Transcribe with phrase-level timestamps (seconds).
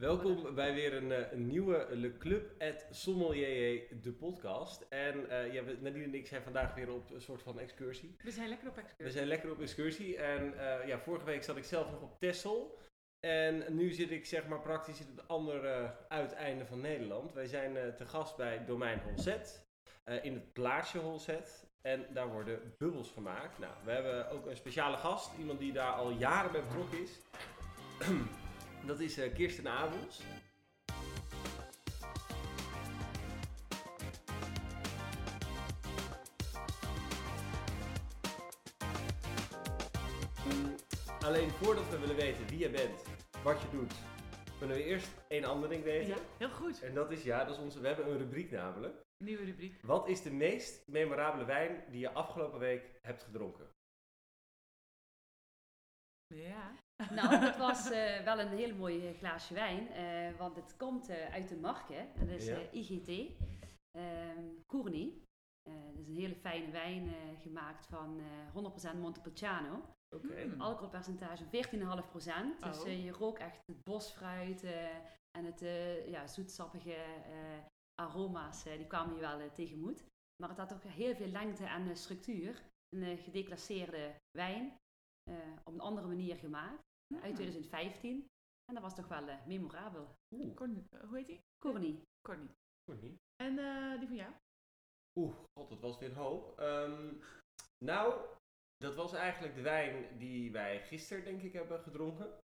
[0.00, 4.86] Welkom bij weer een, eh, een nieuwe Le Club at Sommelier, de podcast.
[4.88, 8.16] En eh ja, we- Nadine en ik zijn vandaag weer op een soort van excursie.
[8.22, 9.04] We zijn lekker op excursie.
[9.04, 12.18] We zijn lekker op excursie en eh, ja, vorige week zat ik zelf nog op
[12.18, 12.78] Texel.
[13.20, 17.32] En nu zit ik zeg maar praktisch in het andere uiteinde van Nederland.
[17.32, 19.66] Wij zijn eh, te gast bij Domein Holzet,
[20.04, 21.68] eh, in het plaatsje Holzet.
[21.82, 23.58] En daar worden bubbels gemaakt.
[23.58, 27.18] Nou, we hebben ook een speciale gast, iemand die daar al jaren bij betrokken is.
[28.86, 30.20] Dat is eh, Kirsten Abels.
[40.44, 40.74] Mm,
[41.24, 43.02] Alleen voordat we willen weten wie je bent,
[43.42, 43.94] wat je doet,
[44.58, 46.08] kunnen we eerst één ander ding weten.
[46.08, 46.82] Ja, heel goed.
[46.82, 48.94] En dat is, ja, dat is onze, we hebben een rubriek namelijk.
[49.24, 49.82] Nieuwe rubriek.
[49.82, 53.68] Wat is de meest memorabele wijn die je afgelopen week hebt gedronken?
[56.26, 56.72] Ja.
[57.10, 61.08] Nou, het was eh, wel een heel mooi eh, glaasje wijn, eh, want het komt
[61.08, 62.54] eh, uit de Marke, en dat is Ja.
[62.56, 63.32] eh, IGT,
[63.98, 65.22] ehm Courny.
[65.62, 68.52] Eh, dat is een hele fijne wijn eh, gemaakt van eh
[68.94, 69.82] 100% Montepulciano.
[70.16, 70.42] Oké.
[70.42, 70.60] Hmm.
[70.60, 72.58] Alcoholpercentage 14,5%.
[72.60, 72.86] Dus Oh.
[72.88, 74.88] eh, je rookt echt het bosfruit eh,
[75.38, 77.58] en het eh, ja, zoetsappige eh,
[77.94, 80.04] aroma's, die kwamen je wel tegemoet.
[80.36, 82.62] Maar het had ook heel veel lengte en eh, structuur.
[82.96, 84.76] Een eh, gedeclasseerde wijn,
[85.30, 86.88] eh, op een andere manier gemaakt.
[87.14, 88.26] Uit 2015.
[88.64, 90.16] En dat was toch wel eh, memorabel.
[90.34, 90.86] Oeh, Corny.
[91.06, 91.40] Hoe heet die?
[91.58, 92.02] Corny.
[92.20, 92.48] Corny.
[93.00, 93.18] niet.
[93.42, 94.32] En eh, die van jou?
[95.18, 96.58] Oeh, god, dat was weer een hoop.
[96.58, 97.14] Ehm,
[97.84, 98.26] nou,
[98.76, 102.38] dat was eigenlijk de wijn die wij gisteren, denk ik, hebben gedronken.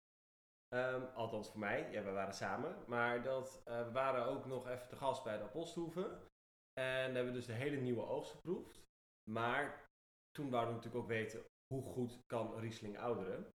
[0.68, 2.84] Ehm, althans voor mij, ja, we waren samen.
[2.88, 6.28] Maar dat, eh, we waren ook nog even te gast bij de Aposthoeven.
[6.74, 8.84] En hebben dus de hele nieuwe oogst geproefd.
[9.30, 9.90] Maar
[10.32, 13.55] toen wouden we natuurlijk ook weten hoe goed kan Riesling ouderen.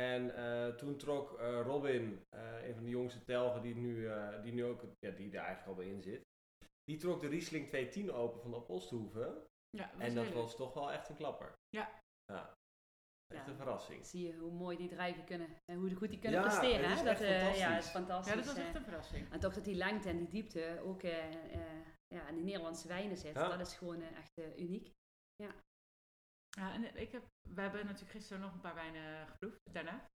[0.00, 4.42] En eh, toen trok eh, Robin, eh, een van de jongste telgen die nu, eh,
[4.42, 6.22] die nu ook, ja, die er eigenlijk al bij in zit.
[6.84, 9.44] Die trok de Riesling 210 open van de Aposthoeven.
[9.76, 11.52] Ja, En dat was toch wel echt een klapper.
[11.76, 12.00] Ja.
[12.32, 12.54] Ja.
[13.34, 13.50] Echt Ja.
[13.50, 14.06] een verrassing.
[14.06, 16.88] Zie je hoe mooi die drijven kunnen en hoe goed die kunnen Ja, presteren.
[16.88, 17.08] het is hè?
[17.10, 17.74] echt eh, ja, fantastisch.
[17.74, 18.32] het is fantastisch.
[18.34, 19.32] Ja, dat was echt een verrassing.
[19.32, 22.88] En toch dat die lengte en die diepte ook eh, eh, ja, in die Nederlandse
[22.88, 23.48] wijnen zit, Ja.
[23.56, 24.90] dat is gewoon echt eh, uniek.
[25.36, 25.54] Ja,
[26.68, 27.22] en ik heb,
[27.54, 30.08] we hebben natuurlijk gisteren nog een paar wijnen geproefd, daarna.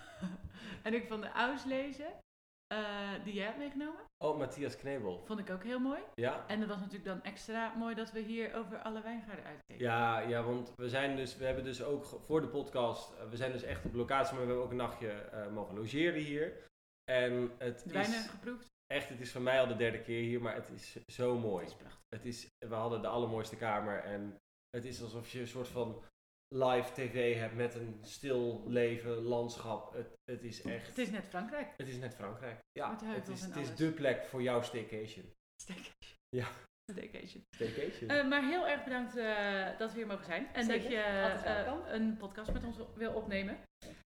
[0.86, 2.18] en ik vond de Auslezen,
[2.66, 5.24] eh die jij hebt meegenomen, Oh, Matthias Knebel.
[5.26, 6.00] vond ik ook heel mooi.
[6.14, 6.46] Ja.
[6.46, 9.84] En het was natuurlijk dan extra mooi dat we hier over alle wijngaarden uitkeken.
[9.84, 13.36] Ja, ja, want we zijn dus, we hebben dus ook voor de podcast, eh, we
[13.36, 16.70] zijn dus echt op locatie, maar we hebben ook een nachtje eh, mogen logeren hier.
[17.10, 18.66] En het De wijnen is geproefd.
[18.86, 21.64] echt, het is voor mij al de derde keer hier, maar het is zo mooi.
[21.64, 22.00] Dat is prachtig.
[22.08, 24.38] Het is, we hadden de allermooiste kamer en
[24.76, 26.02] het is alsof je een soort van
[26.48, 29.92] live tv hebt met een stil leven, landschap.
[29.92, 31.74] Het, het is echt, Het is net Frankrijk.
[31.76, 32.58] het is net Frankrijk.
[32.72, 35.32] Ja, het is, het is de plek voor jouw staycation.
[35.62, 36.18] Staycation.
[36.28, 36.48] Ja.
[36.92, 37.44] Staycation.
[37.56, 38.08] Staycation.
[38.10, 40.46] Eh, maar heel erg bedankt eh, dat we hier mogen zijn.
[40.54, 40.98] En Zeker, dat je
[41.46, 43.58] eh, een podcast met ons wil opnemen.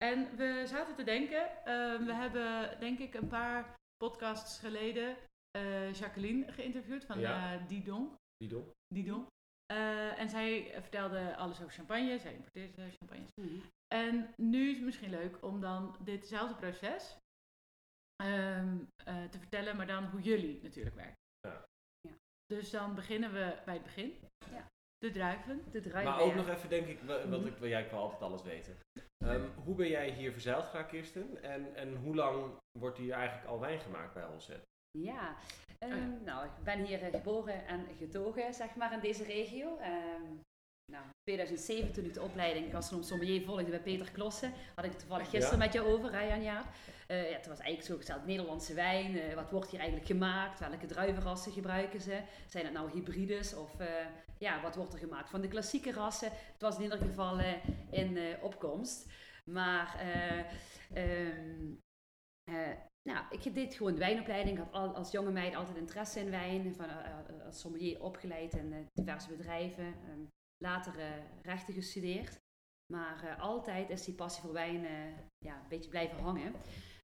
[0.05, 1.51] En we zaten te denken,
[2.07, 5.17] we hebben denk ik een paar podcasts geleden
[5.51, 7.55] eh, Jacqueline geïnterviewd van Ja.
[7.55, 8.15] eh, Didon.
[8.37, 8.71] Didon.
[8.95, 9.27] Didon.
[9.67, 13.27] Eh, en zij vertelde alles over champagne, zij importeerde champagne.
[13.41, 13.61] Mhm.
[13.95, 17.17] En nu is het misschien leuk om dan ditzelfde proces
[18.23, 21.17] ehm, eh, te vertellen, maar dan hoe jullie natuurlijk werken.
[21.49, 21.65] Ja.
[22.09, 22.15] Ja.
[22.47, 24.15] Dus dan beginnen we bij het begin.
[24.53, 24.67] Ja.
[24.99, 25.63] De druiven.
[25.71, 26.13] De druiven.
[26.13, 28.77] Maar ook nog even, denk ik, wa- wat ik, wel, jij kan altijd alles weten.
[29.25, 31.43] Ehm, hoe ben jij hier verzeild geraakt, Kirsten?
[31.43, 34.63] En, en hoe lang wordt hier eigenlijk al wijn gemaakt bij Holzet?
[34.99, 35.37] Ja,
[35.79, 35.97] Oh ja.
[35.97, 39.79] Ehm, nou, ik ben hier eh, geboren en getogen, zeg maar, in deze regio.
[39.79, 40.43] Ehm
[40.93, 44.99] nou, 2007 toen ik de opleiding gastronom sommelier volgde bij Peter Klossen, had ik het
[45.01, 45.65] toevallig gisteren Ja.
[45.65, 46.65] met je over, hè Jan Jaap.
[47.07, 50.59] Eh, ja, het was eigenlijk zo gesteld, Nederlandse wijn, eh, wat wordt hier eigenlijk gemaakt,
[50.61, 53.73] welke druivenrassen gebruiken ze, zijn het nou hybrides of
[54.39, 56.31] ja, wat wordt er gemaakt van de klassieke rassen.
[56.31, 57.39] Het was in ieder geval
[57.91, 59.07] in opkomst.
[59.45, 60.47] Maar eh, ehm,
[60.93, 61.93] eh,
[63.03, 64.59] nou, ik deed gewoon wijnopleiding.
[64.59, 66.75] Ik had al, als jonge meid altijd interesse in wijn.
[66.75, 69.85] Van, eh, eh, als sommelier opgeleid in eh, diverse bedrijven.
[69.85, 70.25] Ehm,
[70.59, 71.07] later eh,
[71.43, 72.41] rechten gestudeerd.
[72.93, 74.93] Maar eh, altijd is die passie voor wijn eh,
[75.39, 76.53] ja, een beetje blijven hangen.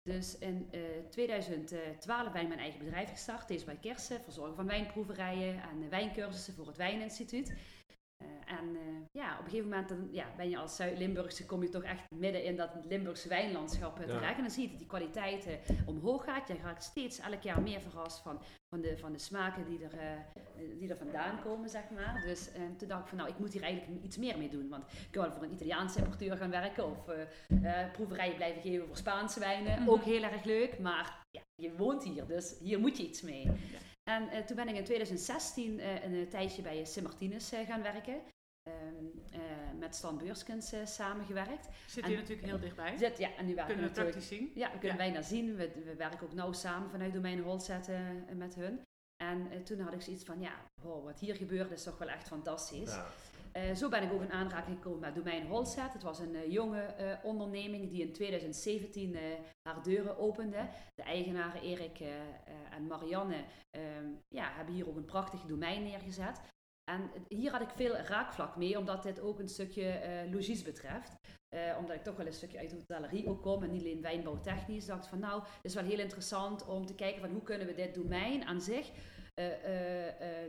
[0.03, 3.49] Dus in eh, 2012 ben ik mijn eigen bedrijf gestart.
[3.49, 4.21] Deze bij Kersen.
[4.21, 7.55] Verzorgen van wijnproeverijen en eh, wijncursussen voor het Wijninstituut.
[8.21, 8.27] Eh,
[8.59, 8.81] en eh,
[9.13, 12.11] ja, op een gegeven moment dan, ja, ben je als Zuid-Limburgse, kom je toch echt
[12.11, 14.13] midden in dat Limburgse wijnlandschap eh, Ja.
[14.13, 14.37] terecht.
[14.37, 16.49] En dan zie je dat die kwaliteiten omhoog gaat.
[16.49, 19.99] Je raakt steeds elk jaar meer verrast van, van, de, van de smaken die er,
[19.99, 22.23] eh, die er vandaan komen, zeg maar.
[22.27, 24.69] Dus eh, toen dacht ik van, nou, ik moet hier eigenlijk iets meer mee doen.
[24.69, 28.63] Want ik kan wel voor een Italiaanse importeur gaan werken of eh, eh, proeverijen blijven
[28.63, 29.81] geven voor Spaanse wijnen.
[29.81, 29.91] Mhm.
[29.91, 33.51] Ook heel erg leuk, maar ja, je woont hier, dus hier moet je iets mee.
[34.05, 37.83] En eh, toen ben ik in 2016 eh, een tijdje bij Sim Martinez eh, gaan
[37.83, 38.21] werken.
[38.63, 39.41] Ehm, eh,
[39.79, 41.69] met Stan Beurskens eh, samengewerkt.
[41.87, 42.97] Zit En- hier natuurlijk heel dichtbij.
[42.99, 44.51] Zit, ja, en nu werken Kunnen we natuurlijk praktisch zien.
[44.55, 45.03] ja, we kunnen Ja.
[45.05, 45.57] bijna zien.
[45.57, 48.01] We, we werken ook nauw samen vanuit Domein Holzet eh,
[48.35, 48.81] met hun.
[49.23, 50.53] En eh, toen had ik zoiets van, ja,
[50.83, 52.91] wow, wat hier gebeurt is toch wel echt fantastisch.
[52.95, 53.07] Ja.
[53.53, 55.93] Eh, zo ben ik ook in aanraking gekomen met Domein Holzet.
[55.93, 59.23] Het was een eh, jonge eh, onderneming die in 2017 eh,
[59.63, 60.69] haar deuren opende.
[60.95, 62.01] De eigenaren Erik
[62.71, 66.41] en Marianne ehm, ja, hebben hier ook een prachtig domein neergezet.
[66.85, 70.01] En hier had ik veel raakvlak mee, omdat dit ook een stukje
[70.31, 71.13] logies betreft.
[71.79, 74.87] Omdat ik toch wel een stukje uit de hotellerie ook kom en niet alleen wijnbouwtechnisch.
[74.87, 77.75] dacht van nou, het is wel heel interessant om te kijken van hoe kunnen we
[77.75, 78.91] dit domein aan zich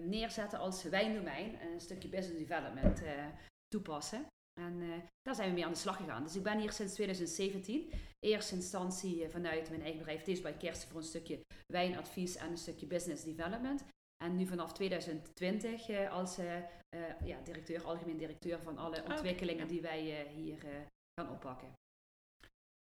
[0.02, 1.60] neerzetten als wijndomein.
[1.60, 3.26] En een stukje business development eh,
[3.68, 4.26] toepassen.
[4.60, 4.90] En eh,
[5.22, 6.24] daar zijn we mee aan de slag gegaan.
[6.24, 7.92] Dus ik ben hier sinds 2017.
[8.20, 11.40] Eerste instantie eh, vanuit mijn eigen bedrijf Taste by Kersten voor een stukje
[11.74, 13.84] wijnadvies en een stukje business development.
[14.24, 16.58] En nu vanaf 2020 eh, als eh,
[16.96, 20.72] eh, ja, directeur, algemeen directeur van alle ontwikkelingen die wij eh, hier eh,
[21.20, 21.74] gaan oppakken.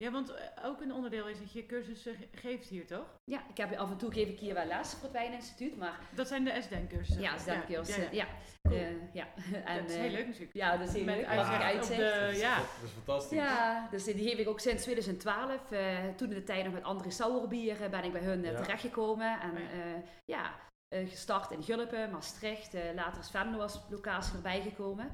[0.04, 3.06] Ja, want eh, ook een onderdeel is dat je cursussen ge- geeft hier, toch?
[3.24, 6.00] Ja, ik heb af en toe geef ik hier wel les voor het Wijninstituut, maar
[6.16, 7.08] Dat zijn de S-denkers.
[7.08, 8.28] ja, Stemkeurs, ja, ja.
[8.62, 8.80] Cool.
[8.80, 9.28] Eh, ja.
[9.66, 10.54] En, dat is heel eh, leuk natuurlijk.
[10.54, 11.26] Ja, dat is heel Met leuk.
[11.26, 12.56] uitzicht de- Dat is- ja.
[12.58, 13.38] Dat is fantastisch.
[13.38, 15.72] Ja, dus die geef ik ook sinds 2012.
[15.72, 18.62] eh, toen in de tijd nog met André Sauerbier ben ik bij hun Ja.
[18.62, 19.40] terechtgekomen.
[19.40, 19.66] En Oh ja.
[19.86, 20.52] ja, ja
[20.88, 22.74] eh, gestart in Gulpen, Maastricht.
[22.74, 25.10] eh, later is Venlo als locatie erbij gekomen.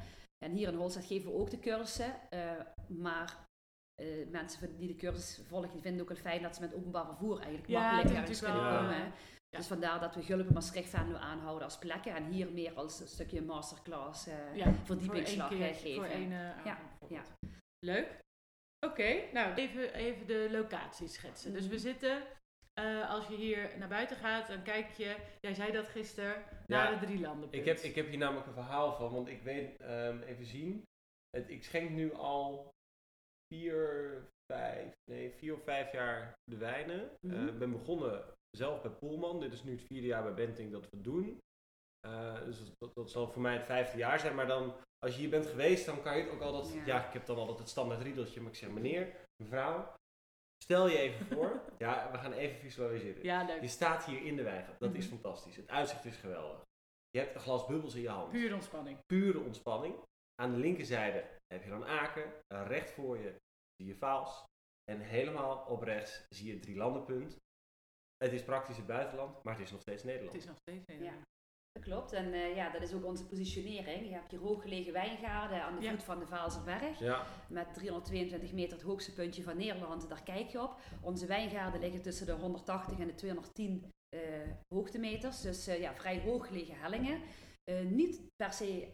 [0.46, 2.14] En hier in Holstad geven we ook de cursussen.
[2.30, 2.40] eh,
[2.88, 3.48] maar
[4.00, 7.06] eh, mensen die de cursus volgen, die vinden ook wel fijn dat ze met openbaar
[7.06, 8.94] vervoer eigenlijk Ja, makkelijk het ergens kunnen wel, komen.
[8.96, 9.12] eh,
[9.50, 9.58] ja.
[9.58, 12.16] Dus vandaar dat we Gulpen, Maastricht, Venlo aanhouden als plekken.
[12.16, 15.96] En hier meer als een stukje masterclass eh ja, verdiepingsslag voor één keer, geven.
[16.04, 16.78] Voor één, Ja,
[17.10, 17.24] ja.
[17.86, 18.20] Leuk.
[18.86, 21.54] Oké, nou even, even de locatie schetsen.
[21.54, 21.84] Dus we Mhm.
[21.84, 22.22] zitten,
[22.74, 26.84] eh, als je hier naar buiten gaat, dan kijk je, jij zei dat gisteren, Ja,
[26.90, 27.48] naar de drie landen.
[27.52, 30.84] Ik heb, ik heb hier namelijk een verhaal van, want ik weet, ehm, even zien.
[31.30, 32.70] Het, ik schenk nu al
[33.54, 37.12] vier, vijf, nee, vier of vijf jaar de wijnen.
[37.48, 38.24] Ik ben begonnen
[38.58, 39.40] zelf bij Poelman.
[39.40, 41.38] Dit is nu het vierde jaar bij Benting dat we het doen.
[42.08, 44.36] Eh, dus dat, dat zal voor mij het vijfde jaar zijn.
[44.36, 46.74] Maar dan, als je hier bent geweest, dan kan je het ook altijd...
[46.74, 46.86] Ja.
[46.86, 48.42] Ja, ik heb dan altijd het standaard riedeltje.
[48.42, 49.94] Maar ik zeg, meneer, mevrouw,
[50.64, 51.62] stel je even voor.
[51.78, 53.24] ja, we gaan even visualiseren.
[53.24, 53.70] Ja, Je leuk.
[53.70, 54.80] staat hier in de wijngaard.
[54.80, 55.14] Dat is Mhm.
[55.16, 55.56] fantastisch.
[55.56, 56.62] Het uitzicht is geweldig.
[57.10, 58.32] Je hebt een glas bubbels in je hand.
[58.32, 58.98] Puur ontspanning.
[59.06, 59.96] Pure ontspanning.
[60.42, 62.34] Aan de linkerzijde heb je dan Aken.
[62.48, 63.36] Recht voor je
[63.76, 64.44] zie je Vaals.
[64.92, 67.38] En helemaal op rechts zie je het drielandenpunt.
[68.18, 70.32] Het is praktisch het buitenland, maar het is nog steeds Nederland.
[70.34, 71.14] Het is nog steeds een- Ja.
[71.72, 72.12] Dat klopt.
[72.12, 74.06] En eh, ja, dat is ook onze positionering.
[74.08, 75.90] Je hebt hier hooggelegen wijngaarden aan de Ja.
[75.92, 77.00] voet van de Vaalserberg.
[77.00, 80.10] Ja, Met 322 meter het hoogste puntje van Nederland.
[80.10, 80.80] Daar kijk je op.
[81.02, 84.22] Onze wijngaarden liggen tussen de 180 en de 210 eh,
[84.76, 85.42] hoogtemeters.
[85.42, 87.22] Dus eh, ja, vrij hooggelegen hellingen.
[87.64, 88.94] Eh, niet per se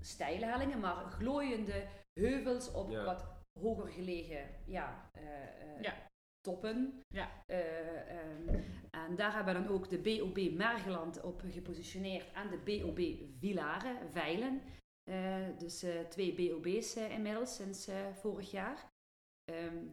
[0.00, 1.86] steile hellingen, maar glooiende
[2.20, 3.04] heuvels op Ja.
[3.04, 3.26] wat
[3.60, 5.94] hoger gelegen ja, eh, eh, Ja.
[6.40, 7.00] toppen.
[7.08, 7.42] Ja.
[7.46, 8.48] Eh, ehm,
[8.90, 13.00] en daar hebben we dan ook de BOB Mergeland op gepositioneerd en de BOB
[13.38, 14.62] Vilaren, Veilen.
[15.10, 18.86] Eh, dus eh, twee BOB's inmiddels sinds eh, vorig jaar.
[19.44, 19.86] Ehm,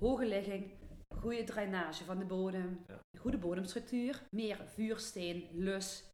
[0.00, 0.72] hoge ligging,
[1.14, 3.00] goede drainage van de bodem, Ja.
[3.18, 6.08] goede bodemstructuur, meer vuursteen, lus,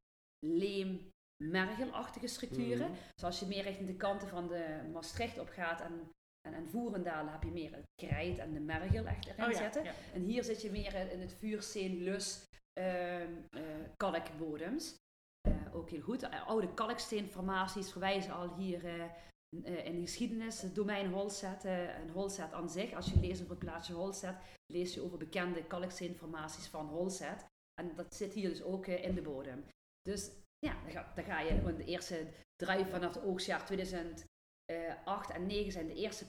[0.47, 2.91] leem, mergelachtige structuren.
[2.91, 2.99] Mhm.
[3.15, 6.11] Dus als je meer richting de kanten van de Maastricht op gaat en,
[6.49, 9.57] en, en Voerendaal heb je meer het krijt en de mergel echt erin Oh ja,
[9.59, 9.85] zitten.
[9.85, 9.93] ja.
[10.15, 13.63] En hier zit je meer in het vuursteen, lus, ehm eh,
[13.97, 14.95] kalkbodems.
[15.49, 16.23] Eh, ook heel goed.
[16.23, 18.85] Eh, oude kalksteenformaties verwijzen al hier
[19.65, 20.63] in de geschiedenis.
[20.63, 22.93] Het domein Holzet en Holzet aan zich.
[22.93, 24.37] Als je leest over het plaatsje Holzet,
[24.73, 27.47] lees je over bekende kalksteenformaties van Holzet.
[27.81, 29.65] En dat zit hier dus ook in de bodem.
[30.03, 30.31] Dus
[30.65, 34.27] ja, dan ga, dan ga je gewoon de eerste druiven vanaf het oogstjaar 2008
[35.31, 36.25] en 2009 zijn de eerste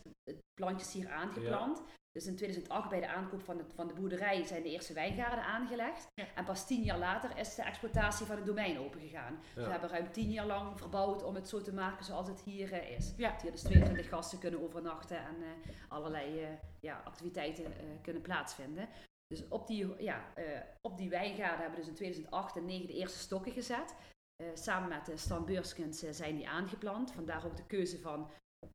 [0.53, 1.83] plantjes hier aangeplant.
[2.11, 5.43] Dus in 2008 bij de aankoop van, het, van de boerderij zijn de eerste wijngaarden
[5.43, 6.07] aangelegd.
[6.13, 6.25] Ja.
[6.35, 9.39] En pas tien jaar later is de exploitatie van het domein opengegaan.
[9.55, 12.41] Dus we hebben ruim tien jaar lang verbouwd om het zo te maken zoals het
[12.41, 13.13] hier eh, is.
[13.17, 13.31] Ja.
[13.31, 16.49] Dat hier dus 22 gasten kunnen overnachten en eh, allerlei eh,
[16.79, 18.89] ja, activiteiten eh, kunnen plaatsvinden.
[19.27, 22.87] Dus op die, ja, eh, op die wijngaarden hebben we dus in 2008 en 2009
[22.87, 23.95] de eerste stokken gezet.
[24.35, 27.11] Eh, samen met de Stan Beurskens eh, zijn die aangeplant.
[27.11, 28.29] Vandaar ook de keuze van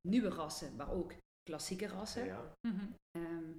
[0.09, 1.13] nieuwe rassen, maar ook
[1.43, 2.25] klassieke rassen.
[2.25, 2.53] ja.
[2.69, 2.87] Mhm.
[3.11, 3.53] Ehm,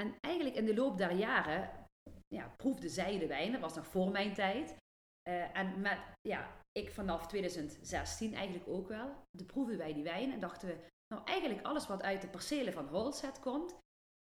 [0.00, 1.86] en eigenlijk in de loop der jaren
[2.34, 4.76] ja, proefde zij de wijn, dat was nog voor mijn tijd.
[5.22, 10.32] Eh, en met, ja, ik vanaf 2016 eigenlijk ook wel, de proefden wij die wijn
[10.32, 10.78] en dachten we,
[11.14, 13.74] nou eigenlijk alles wat uit de percelen van Holzet komt,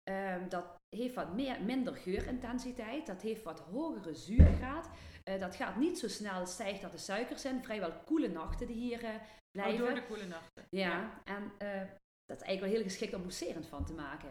[0.09, 4.89] Ehm, dat heeft wat meer, minder geurintensiteit, dat heeft wat hogere zuurgraad.
[5.23, 7.63] Eh, dat gaat niet zo snel stijgt dat de suikers zijn.
[7.63, 9.85] Vrijwel koele nachten die hier eh, Oh, blijven.
[9.85, 10.65] door de koele nachten.
[10.69, 11.21] ja.
[11.23, 11.81] en eh,
[12.25, 14.29] dat is eigenlijk wel heel geschikt om mousserend van te maken.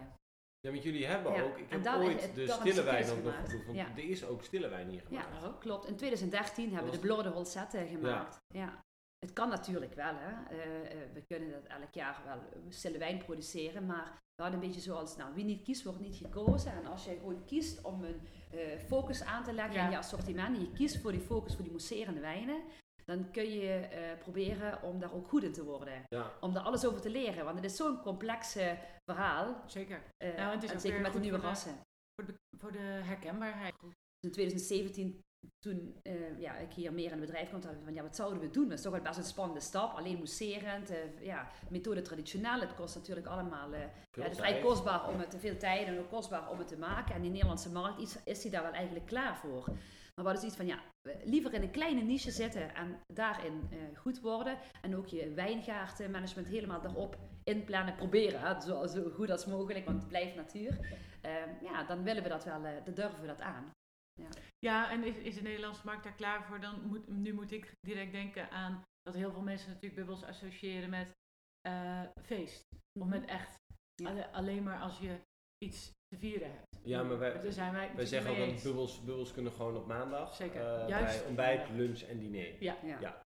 [0.61, 3.16] Ja, want jullie hebben Ja, ook, ik en heb ooit het de stille wijn nog
[3.50, 3.87] geproefd, Ja.
[3.97, 5.58] er is ook stille wijn hier Ja, gemaakt.
[5.58, 5.87] klopt.
[5.87, 8.37] In 2013 hebben we de Blode Holzette gemaakt.
[8.54, 8.80] Ja.
[9.18, 10.56] Het kan natuurlijk wel, hè.
[11.12, 15.16] We kunnen dat elk jaar wel stille wijn produceren, maar we hadden een beetje zoals,
[15.16, 16.73] nou, wie niet kiest, wordt niet gekozen.
[16.73, 19.85] En als je gewoon kiest om een eh, focus aan te leggen Ja.
[19.85, 22.62] in je assortiment, en je kiest voor die focus voor die mousserende wijnen,
[23.04, 26.02] dan kun je eh, proberen om daar ook goed in te worden.
[26.09, 26.33] Ja.
[26.40, 28.57] Om daar alles over te leren, want het is zo'n complex
[29.11, 29.62] verhaal.
[29.66, 30.02] Zeker.
[30.16, 31.80] eh, Nou, het is en zeker met de nieuwe voor de- rassen.
[32.14, 33.75] Voor de, voor de herkenbaarheid.
[33.78, 33.95] Goed.
[34.21, 35.21] in 2017,
[35.59, 38.16] toen eh, ja, ik hier meer in het bedrijf kwam, dacht ik van ja, wat
[38.16, 38.68] zouden we doen?
[38.68, 39.97] Dat is toch wel best een spannende stap.
[39.97, 42.61] Alleen mousserend, eh, ja, methode traditioneel.
[42.61, 43.80] Het kost natuurlijk allemaal, eh,
[44.11, 46.78] ja, het is vrij kostbaar om het, veel tijd en ook kostbaar om het te
[46.78, 47.14] maken.
[47.14, 49.64] En die Nederlandse markt is, is die daar wel eigenlijk klaar voor.
[50.14, 50.83] Maar wat is iets van ja,
[51.25, 54.59] liever in een kleine niche zitten en daarin goed worden.
[54.83, 58.40] En ook je wijngaartenmanagement helemaal daarop inplannen, proberen.
[58.40, 60.78] Hè, zo, zo goed als mogelijk, want het blijft natuur.
[61.23, 63.73] Eh, ja, dan willen we dat wel, dan durven we dat aan.
[64.58, 66.60] Ja, en is, is de Nederlandse markt daar klaar voor?
[66.60, 70.90] Dan moet, nu moet ik direct denken aan dat heel veel mensen natuurlijk bubbels associëren
[70.90, 71.16] met
[71.60, 72.66] eh, feest.
[73.00, 73.56] Of met echt.
[73.94, 74.08] Ja.
[74.10, 75.20] Alle- alleen maar als je
[75.64, 76.66] iets te vieren hebt.
[76.84, 79.76] Ja, maar wij, Daar zijn wij, wij natuurlijk zeggen ook dat bubbels, bubbels kunnen gewoon
[79.76, 80.34] op maandag.
[80.34, 80.60] Zeker.
[80.82, 81.18] eh, Juist.
[81.18, 82.62] bij ontbijt, lunch en diner.
[82.62, 83.00] Ja, Ja.
[83.00, 83.26] Ja.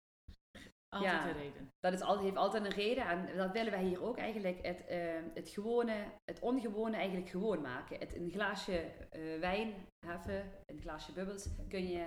[0.96, 1.28] Altijd Ja.
[1.30, 1.72] een reden.
[1.80, 4.66] Dat is altijd, heeft altijd een reden en dat willen wij hier ook eigenlijk.
[4.66, 5.00] Het, eh,
[5.34, 8.00] het gewone, het ongewone eigenlijk gewoon maken.
[8.00, 8.78] Het, een glaasje
[9.10, 9.74] eh, wijn
[10.06, 12.06] heffen, een glaasje bubbels, kun je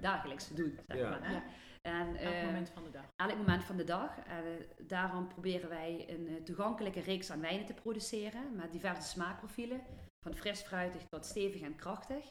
[0.00, 1.08] dagelijks doen, zeg Ja.
[1.10, 1.24] maar.
[1.28, 1.32] Hè?
[1.34, 1.42] Ja.
[1.82, 3.04] En, Elk eh, moment van de dag.
[3.16, 4.18] elk moment van de dag.
[4.18, 4.52] En, eh,
[4.86, 9.80] daarom proberen wij een toegankelijke reeks aan wijnen te produceren met diverse smaakprofielen.
[10.24, 12.28] Van fris fruitig tot stevig en krachtig.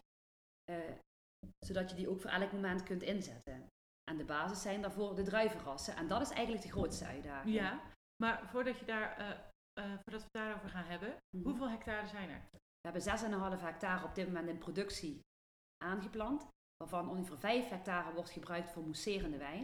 [0.71, 0.77] Eh,
[1.65, 3.67] zodat je die ook voor elk moment kunt inzetten.
[4.09, 5.95] En de basis zijn daarvoor de druivenrassen.
[5.95, 7.53] En dat is eigenlijk de grootste uitdaging.
[7.55, 7.81] Ja,
[8.23, 9.39] maar voordat, je daar, eh, eh,
[10.03, 11.43] voordat we het daarover gaan hebben, Mhm.
[11.47, 12.41] hoeveel hectare zijn er?
[12.51, 15.19] We hebben 6,5 hectare op dit moment in productie
[15.83, 16.47] aangeplant,
[16.77, 19.63] waarvan ongeveer 5 hectare wordt gebruikt voor mousserende wijn.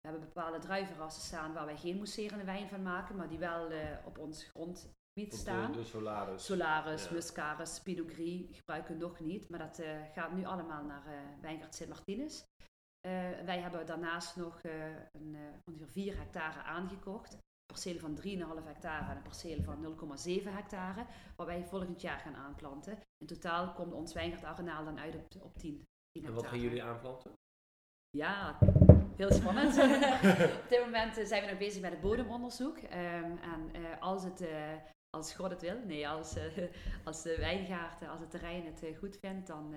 [0.00, 3.70] We hebben bepaalde druivenrassen staan waar wij geen mousserende wijn van maken, maar die wel
[3.70, 5.72] eh, op ons grondgebied staan.
[5.72, 6.44] de, de Solaris.
[6.44, 7.12] Solaris, Ja.
[7.12, 11.18] Muscaris, Pinot Gris gebruiken we nog niet, maar dat eh, gaat nu allemaal naar eh
[11.40, 12.44] Wijngaard Sint-Martinus.
[13.00, 17.38] Eh, wij hebben daarnaast nog eh, een, eh, ongeveer 4 hectare aangekocht.
[17.66, 22.34] Percelen van 3,5 hectare en een perceel van 0,7 hectare, waar wij volgend jaar gaan
[22.34, 22.98] aanplanten.
[23.16, 26.60] In totaal komt ons Wijngaard Arenaal dan uit op, op 10, 10 En wat gaan
[26.60, 27.32] jullie aanplanten?
[28.10, 28.58] ja,
[29.16, 29.78] heel spannend.
[30.62, 32.78] Op dit moment zijn we nog bezig met het bodemonderzoek.
[32.78, 34.44] Ehm, en als, het,
[35.10, 36.36] als God het wil, nee, als,
[37.04, 39.74] als de wijngaard, als het terrein het goed vindt, dan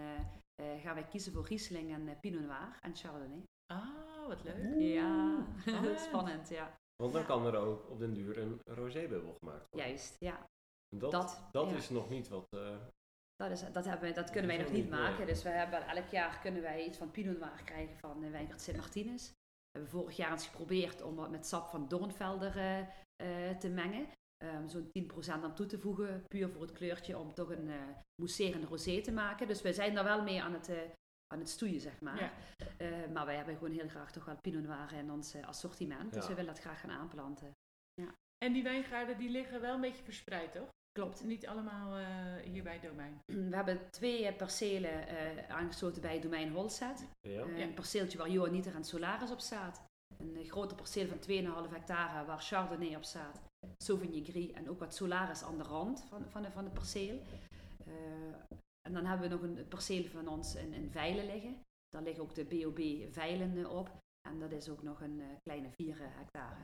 [0.61, 3.43] gaan wij kiezen voor Riesling en eh, Pinot Noir en Chardonnay.
[3.73, 4.79] Ah, wat leuk.
[4.79, 5.99] Ja, Spannend.
[6.09, 6.77] spannend, ja.
[6.95, 7.27] Want dan Ja.
[7.27, 9.87] kan er ook op den duur een rosébubbel gemaakt worden.
[9.89, 10.49] Juist, ja.
[10.89, 11.75] En Dat, Dat, dat ja.
[11.75, 12.45] is nog niet wat...
[12.49, 12.75] eh,
[13.35, 15.25] Dat, is, dat, hebben, we- dat kunnen wij Dat nog niet nog niet, maken.
[15.25, 18.61] Dus we hebben elk jaar kunnen wij iets van Pinot Noir krijgen van uh, Wijngaard
[18.61, 19.27] Sint-Martinus.
[19.27, 23.69] We hebben vorig jaar eens geprobeerd om wat met sap van Doornvelder eh, eh, te
[23.69, 24.07] mengen.
[24.43, 27.75] Ehm, Zo'n 10% aan toe te voegen, puur voor het kleurtje, om toch een eh
[28.21, 29.47] mousserende rosé te maken.
[29.47, 30.77] Dus wij zijn daar wel mee aan het, eh,
[31.33, 32.19] aan het stoeien, zeg maar.
[32.21, 32.31] Ja.
[32.77, 36.13] Eh, maar wij hebben gewoon heel graag toch wel Pinot Noir in ons assortiment.
[36.13, 36.29] Dus Ja.
[36.29, 37.51] we willen dat graag gaan aanplanten.
[38.45, 40.67] En die wijngaarden die liggen wel een beetje verspreid, toch?
[40.91, 41.23] Klopt.
[41.23, 43.19] Niet allemaal eh, hier bij het domein.
[43.49, 47.07] We hebben twee percelen eh, aangesloten bij het domein Holzet.
[47.27, 47.31] ja.
[47.45, 47.63] Ja.
[47.63, 49.83] Een perceeltje waar Johanniter en Solaris op staat.
[50.17, 53.41] Een groter perceel van 2,5 hectare waar Chardonnay op staat.
[53.83, 57.21] Sauvignon Gris en ook wat Solaris aan de rand van, van, de, van het perceel.
[57.85, 57.93] Eh,
[58.87, 61.61] en dan hebben we nog een perceel van ons in, in Veilen liggen.
[61.89, 63.91] Daar liggen ook de BOB Veilen eh, op.
[64.27, 66.61] En dat is ook nog een eh, kleine 4 hectare.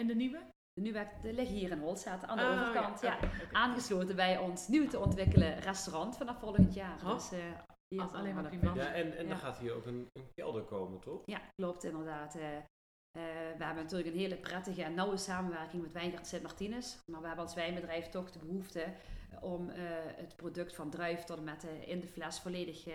[0.00, 0.38] En de nieuwe?
[0.72, 3.00] De nu die liggen hier in Holzet aan de Oh, overkant.
[3.00, 3.18] Ja.
[3.18, 3.30] Ah.
[3.52, 7.04] Aangesloten bij ons nieuw te ontwikkelen restaurant vanaf volgend jaar.
[7.04, 7.12] Oh.
[7.14, 7.38] Dus, eh,
[7.88, 8.74] hier Al- is alleen maar prima.
[8.74, 9.28] Ja, en, en Ja.
[9.28, 11.22] dan gaat hier ook een, een kelder komen, toch?
[11.24, 12.34] Ja, klopt inderdaad.
[12.34, 12.48] Eh,
[13.10, 13.22] eh,
[13.58, 16.98] we hebben natuurlijk een hele prettige en nauwe samenwerking met Wijngaard Sint-Martinus.
[17.10, 18.84] Maar we hebben als wijnbedrijf toch de behoefte
[19.40, 19.80] om eh,
[20.16, 22.94] het product van druif tot en met eh, in de fles volledig eh,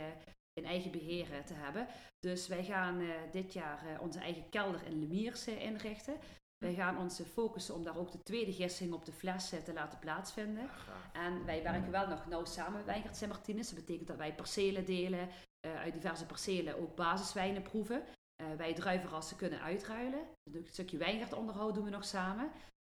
[0.54, 1.88] in eigen beheer eh, te hebben.
[2.20, 6.18] Dus wij gaan eh, dit jaar eh, onze eigen kelder in Lemiers eh, inrichten.
[6.58, 9.60] Wij gaan ons eh, focussen om daar ook de tweede gissing op de fles eh,
[9.60, 10.70] te laten plaatsvinden.
[10.70, 11.10] Gaaf.
[11.14, 13.70] En wij werken wel nog nauw samen met Wijngaard Sint-Martinus.
[13.70, 15.30] Dat betekent dat wij percelen delen,
[15.60, 18.04] eh, uit diverse percelen ook basiswijnen proeven.
[18.52, 20.28] Eh, wij druivenrassen kunnen uitruilen.
[20.52, 22.52] Dus Een stukje wijngaardonderhoud doen we nog samen.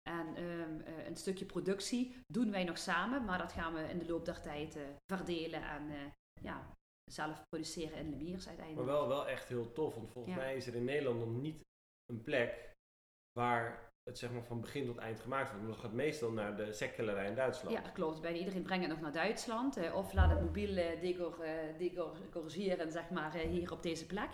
[0.10, 4.00] En ehm, eh, een stukje productie doen wij nog samen, maar dat gaan we in
[4.00, 4.82] de loop der tijd eh,
[5.14, 6.12] verdelen en eh,
[6.42, 6.74] ja,
[7.12, 8.88] zelf produceren in Lemiers Maar uiteindelijk.
[8.90, 10.40] wel, wel echt heel tof, want volgens Ja.
[10.42, 11.62] mij is er in Nederland nog niet
[12.06, 12.72] een plek
[13.40, 15.68] waar het zeg maar van begin tot eind gemaakt wordt.
[15.68, 17.76] Dat gaat meestal naar de sekkelerij in Duitsland.
[17.76, 18.22] Ja, dat klopt.
[18.22, 19.78] Bijna iedereen brengt het nog naar Duitsland.
[19.78, 24.30] eh, of laat het mobiel eh, decor, eh, zeg maar, eh, hier op deze plek.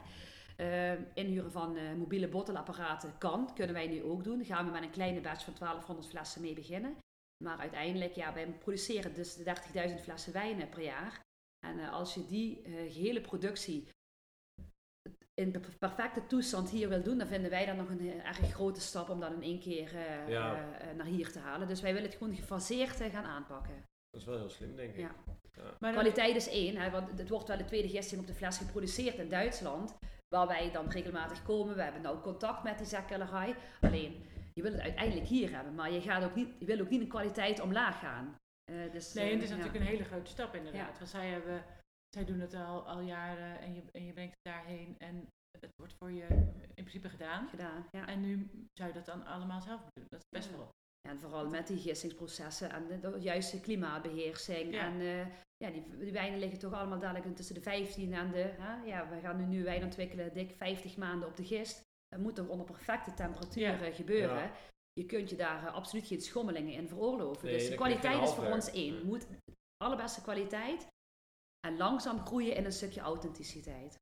[0.55, 4.38] Eh, inhuren van eh, mobiele bottelapparaten kan, kunnen wij nu ook doen.
[4.38, 6.98] Daar gaan we met een kleine batch van 1200 flessen mee beginnen.
[7.43, 11.19] Maar uiteindelijk, ja, wij produceren dus de 30.000 flessen wijn per jaar.
[11.65, 13.88] En eh, als je die eh, gehele productie
[15.41, 18.38] in per- perfecte toestand hier wil doen, dan vinden wij dat nog een eh, erg
[18.53, 20.55] grote stap om dat in één keer eh, Ja.
[20.55, 21.67] eh, eh, naar hier te halen.
[21.67, 23.83] Dus wij willen het gewoon gefaseerd eh, gaan aanpakken.
[24.10, 25.00] Dat is wel heel slim, denk ik.
[25.00, 25.15] Ja.
[25.79, 28.57] Maar Kwaliteit is één, hè, want het wordt wel de tweede gisting op de fles
[28.57, 29.95] geproduceerd in Duitsland,
[30.33, 31.75] waar wij dan regelmatig komen.
[31.75, 33.55] We hebben nou contact met die zakkellerij.
[33.81, 36.89] Alleen, je wil het uiteindelijk hier hebben, maar je, gaat ook niet, je wil ook
[36.89, 38.35] niet in kwaliteit omlaag gaan.
[38.71, 39.55] Eh, dus, Nee, eh, het is ja.
[39.55, 40.91] natuurlijk een hele grote stap inderdaad.
[40.91, 40.97] Ja.
[40.97, 41.63] Want zij, hebben,
[42.09, 45.27] zij doen het al, al jaren en je, en je brengt het daarheen en
[45.59, 46.27] het wordt voor je
[46.75, 47.47] in principe gedaan.
[47.47, 47.87] gedaan.
[47.91, 48.07] Ja.
[48.07, 50.05] En nu zou je dat dan allemaal zelf doen.
[50.09, 50.57] Dat is best Ja.
[50.57, 50.69] wel.
[51.09, 54.77] En vooral met die gistingsprocessen en de, de juiste klimaatbeheersing.
[54.77, 55.25] En eh,
[55.63, 58.53] ja, die, die wijnen liggen toch allemaal dadelijk tussen de 15 en de...
[58.58, 61.82] Hè, ja, we gaan nu, nu wijn ontwikkelen, dik 50 maanden op de gist.
[62.08, 63.82] Dat moet toch onder perfecte temperatuur Ja.
[63.82, 64.36] eh, gebeuren.
[64.38, 64.51] Ja.
[64.93, 67.46] Je kunt je daar eh, absoluut geen schommelingen in veroorloven.
[67.46, 68.93] Nee, dus de kwaliteit is voor ons één.
[68.98, 69.03] Ja.
[69.03, 69.27] Moet
[69.77, 70.88] allerbeste kwaliteit
[71.67, 73.96] en langzaam groeien in een stukje authenticiteit.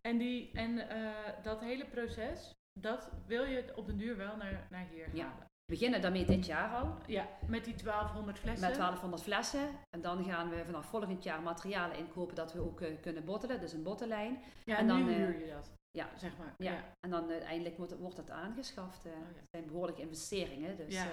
[0.00, 4.66] En, die, en eh, dat hele proces, dat wil je op den duur wel naar,
[4.70, 5.24] naar hier Ja.
[5.26, 5.46] halen.
[5.46, 6.94] We beginnen daarmee dit jaar al.
[7.06, 8.66] Ja, met die 1200 flessen.
[8.68, 9.68] Met 1200 flessen.
[9.90, 13.60] En dan gaan we vanaf volgend jaar materialen inkopen dat we ook eh, kunnen bottelen.
[13.60, 14.42] Dus een bottellijn.
[14.64, 15.70] Ja, en dan, nu eh, huur je dat.
[15.90, 16.08] ja.
[16.16, 16.54] Zeg maar.
[16.56, 16.72] Ja.
[16.72, 16.84] Ja.
[17.00, 19.06] En dan uiteindelijk wordt, wordt dat aangeschaft.
[19.06, 19.12] eh.
[19.12, 19.24] Oh, ja.
[19.36, 20.76] Het zijn behoorlijke investeringen.
[20.76, 21.04] Dus Ja.
[21.04, 21.10] eh,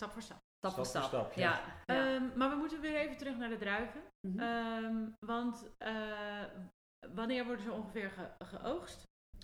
[0.00, 0.38] Stap voor stap.
[0.58, 1.60] stap voor Stap ja.
[1.86, 4.00] Ehm, maar we moeten weer even terug naar de druiven.
[4.28, 4.38] Mhm.
[4.38, 6.42] Ehm, want eh,
[7.14, 9.02] wanneer worden ze ongeveer ge- geoogst?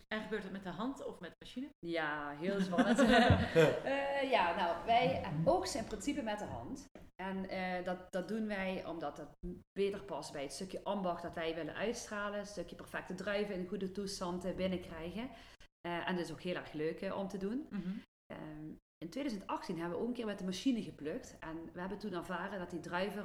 [0.08, 1.68] En gebeurt het met de hand of met de machine?
[1.78, 2.98] Ja, heel spannend.
[4.18, 6.86] Eh, ja, nou, wij oogsten in principe met de hand.
[7.22, 9.36] En eh, dat, dat doen wij omdat dat
[9.72, 12.38] beter past bij het stukje ambacht dat wij willen uitstralen.
[12.38, 15.30] Een stukje perfecte druiven in goede toestand eh, binnenkrijgen.
[15.80, 17.68] En dat is ook heel erg leuk om te doen.
[18.26, 18.68] Ehm,
[18.98, 21.38] in 2018 hebben we ook een keer met de machine geplukt.
[21.38, 23.24] En we hebben toen ervaren dat die druiven...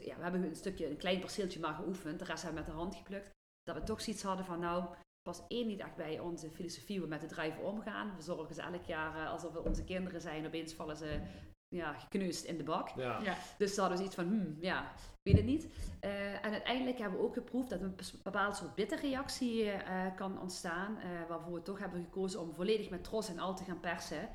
[0.00, 2.18] ja, we hebben een stukje, een klein perceeltje maar geoefend.
[2.18, 3.30] De rest hebben we met de hand geplukt.
[3.62, 7.04] Dat we toch zoiets hadden van, nou, was één niet echt bij onze filosofie hoe
[7.04, 8.16] we met de druiven omgaan.
[8.16, 10.46] We zorgen ze elk jaar eh, alsof het onze kinderen zijn.
[10.46, 11.20] Opeens vallen ze
[11.68, 12.88] ja, gekneusd in de bak.
[12.88, 13.20] Ja.
[13.22, 13.36] Ja.
[13.58, 15.68] Dus dan hadden we iets van, hmm, ja, ik weet het niet.
[16.00, 20.98] Eh, en uiteindelijk hebben we ook geproefd dat een bepaald soort bitterreactie eh, kan ontstaan.
[20.98, 24.28] eh, waarvoor we toch hebben gekozen om volledig met tros en al te gaan persen.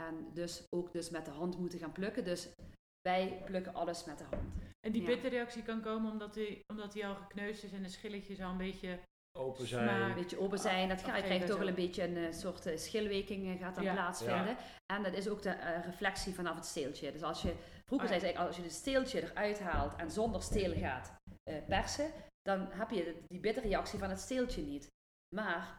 [0.00, 2.24] En dus ook dus met de hand moeten gaan plukken.
[2.24, 2.48] Dus
[3.00, 4.52] wij plukken alles met de hand.
[4.80, 5.06] En die Ja.
[5.08, 8.56] bitterreactie kan komen omdat die, omdat die al gekneusd is en de schilletjes al een
[8.56, 8.98] beetje...
[9.36, 10.00] Open zijn.
[10.00, 12.76] Een beetje open zijn, dat ga, krijgt toch wel een beetje een eh, soort eh,
[12.76, 13.92] schilweking eh, gaat dan Ja.
[13.92, 14.56] plaatsvinden.
[14.86, 17.12] En dat is ook de reflectie vanaf het steeltje.
[17.12, 17.54] Dus als je,
[17.86, 18.18] vroeger Oh ja.
[18.18, 21.12] zei ze eigenlijk, als je het steeltje eruit haalt en zonder steel gaat
[21.68, 22.10] persen,
[22.42, 24.88] dan heb je die bitterreactie van het steeltje niet.
[25.34, 25.78] Maar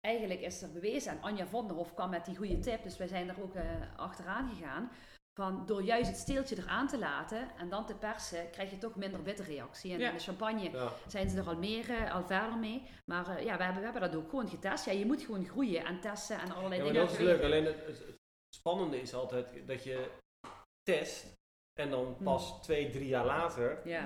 [0.00, 3.28] eigenlijk is er bewezen, en Anja Vonderhof kwam met die goede tip, dus wij zijn
[3.28, 3.54] er ook
[3.96, 4.90] achteraan gegaan,
[5.34, 8.96] van door juist het steeltje eraan te laten en dan te persen, krijg je toch
[8.96, 9.92] minder bitterreactie.
[9.92, 10.08] En Ja.
[10.08, 10.92] in de champagne Ja.
[11.06, 12.82] zijn ze er al meer, eh, al verder mee.
[13.04, 14.84] Maar eh, ja, we hebben, we hebben dat ook gewoon getest.
[14.84, 17.42] Ja, je moet gewoon groeien en testen en allerlei Ja, maar dingen dat is leuk.
[17.42, 18.16] Alleen het
[18.54, 20.10] spannende is altijd dat je
[20.82, 21.38] test
[21.80, 24.04] en dan pas twee, drie jaar later Ja.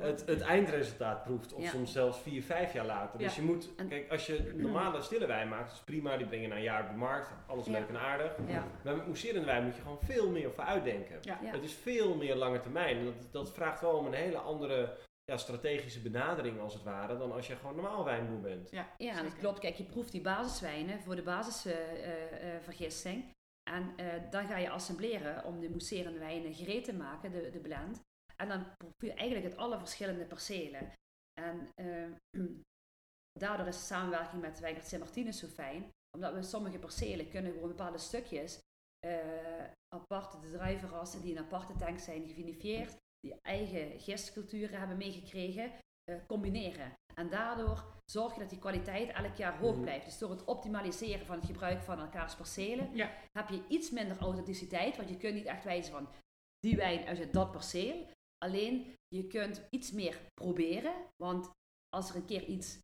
[0.00, 1.52] Het, het eindresultaat proeft.
[1.52, 1.70] Of Ja.
[1.70, 3.18] soms zelfs vier, vijf jaar later.
[3.18, 3.40] Dus Ja.
[3.42, 6.16] je moet, kijk, als je normale stille wijn maakt, is prima.
[6.16, 7.30] Die breng je na een jaar op de markt.
[7.46, 7.72] Alles Ja.
[7.72, 8.36] leuk en aardig.
[8.48, 8.64] Ja.
[8.84, 11.18] Maar met mousserende wijn moet je gewoon veel meer voor uitdenken.
[11.20, 11.38] Ja.
[11.42, 11.50] Ja.
[11.50, 12.98] Het is veel meer lange termijn.
[12.98, 17.18] En dat, dat vraagt wel om een hele andere ja, strategische benadering als het ware.
[17.18, 18.70] Dan als je gewoon normaal wijnboer bent.
[18.70, 19.58] Ja, Ja, dat klopt.
[19.58, 23.24] Kijk, je proeft die basiswijnen voor de basisvergisting.
[23.68, 27.60] En eh, dan ga je assembleren om de mousserende wijnen gereed te maken, de, de
[27.60, 28.00] blend.
[28.36, 30.92] En dan proef je eigenlijk het alle verschillende percelen.
[31.40, 32.40] En eh,
[33.40, 35.90] daardoor is de samenwerking met Weigert Sint Martinus zo fijn.
[36.16, 38.58] Omdat we sommige percelen kunnen gewoon bepaalde stukjes
[39.06, 39.48] eh
[39.94, 45.72] aparte de druivenrassen die in aparte tanks zijn gevinifieerd, die eigen gistculturen hebben meegekregen,
[46.26, 46.92] combineren.
[47.14, 49.82] En daardoor zorg je dat die kwaliteit elk jaar hoog Mhm.
[49.82, 50.04] blijft.
[50.04, 53.10] Dus door het optimaliseren van het gebruik van elkaars percelen, Ja.
[53.38, 56.08] heb je iets minder authenticiteit, want je kunt niet echt wijzen van
[56.58, 58.06] die wijn uit dat perceel.
[58.44, 61.50] Alleen je kunt iets meer proberen, want
[61.88, 62.78] als er een keer iets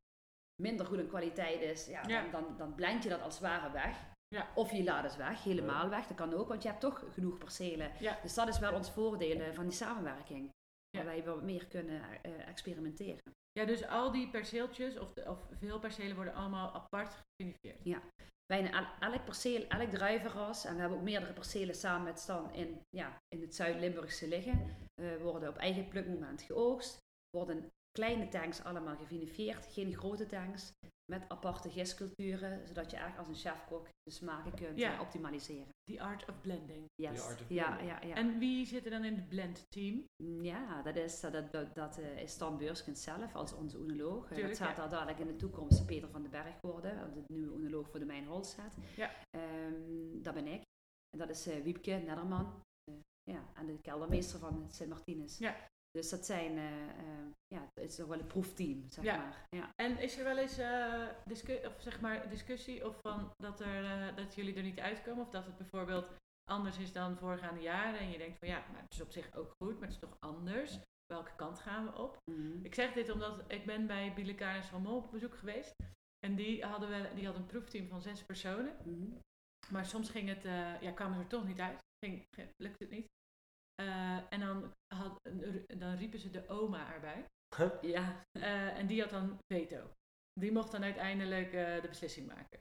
[0.63, 2.23] minder goed in kwaliteit is, ja, Ja.
[2.23, 4.13] Dan, dan, dan blend je dat als ware weg.
[4.29, 4.49] Ja.
[4.55, 6.07] Of je laat het weg, helemaal weg.
[6.07, 7.93] Dat kan ook, want je hebt toch genoeg percelen.
[8.23, 10.51] Dus dat is wel ons voordeel eh, van die samenwerking.
[10.95, 11.05] Ja.
[11.05, 13.23] Waar wij wat meer kunnen eh, experimenteren.
[13.53, 18.03] Ja, dus al die perceeltjes, of, de- of veel percelen worden allemaal apart gefinifeerd.
[18.47, 22.53] Bijna el- elk perceel, elk druivenras, en we hebben ook meerdere percelen samen met Stan
[22.53, 26.99] in, ja, in het Zuid-Limburgse liggen, eh, worden op eigen plukmoment geoogst,
[27.37, 30.73] worden kleine tanks allemaal gevinifeerd, geen grote tanks,
[31.13, 34.95] met aparte gistculturen, zodat je echt als een chefkok de smaken kunt Ja.
[34.95, 35.69] eh, optimaliseren.
[35.91, 36.85] The art of blending.
[36.95, 37.21] Yes.
[37.21, 38.01] art of ja, blending.
[38.03, 38.15] ja, ja.
[38.15, 40.05] En wie zit er dan in het blendteam?
[40.43, 44.23] Ja, dat is, dat, dat, dat eh, is Stan Beurskens zelf als onze oenoloog.
[44.29, 44.89] Eh, Tuurlijk, dat gaat ja.
[44.89, 48.27] dadelijk in de toekomst Peter van den Berg worden, de nieuwe oenoloog voor de Mijn
[48.27, 48.75] Holstedt.
[48.97, 49.11] Ja.
[49.31, 50.63] Ehm, dat ben ik.
[51.11, 52.63] En dat is eh, Wiepke Nederman.
[52.91, 52.95] eh,
[53.35, 55.39] ja, en de keldermeester van Sint Martinus.
[55.39, 55.57] Ja.
[55.99, 59.17] Dus dat zijn, eh, eh, ja, het is toch wel een proefteam, zeg Ja.
[59.17, 59.47] maar.
[59.49, 59.71] Ja.
[59.75, 64.15] En is er wel eens eh, discu- of zeg maar discussie of van dat, er,
[64.15, 65.25] dat jullie er niet uitkomen?
[65.25, 66.07] Of dat het bijvoorbeeld
[66.51, 69.35] anders is dan voorgaande jaren en je denkt van ja, maar het is op zich
[69.37, 70.79] ook goed, maar het is toch anders.
[71.07, 72.17] Welke kant gaan we op?
[72.31, 72.65] Mhm.
[72.65, 75.73] Ik zeg dit omdat ik ben bij Bielekaris van Mol op bezoek geweest.
[76.27, 78.77] En die hadden, we, die hadden een proefteam van zes personen.
[78.85, 79.11] Mhm.
[79.73, 80.43] Maar soms ging het,
[80.81, 81.79] ja, kwamen ze er toch niet uit.
[82.05, 82.27] Ging-
[82.63, 83.07] lukte het niet.
[83.83, 85.21] Eh, en dan, had,
[85.77, 87.25] dan riepen ze de oma erbij.
[87.81, 88.25] Ja.
[88.33, 89.91] Eh, en die had dan veto.
[90.41, 92.59] Die mocht dan uiteindelijk eh, de beslissing maken.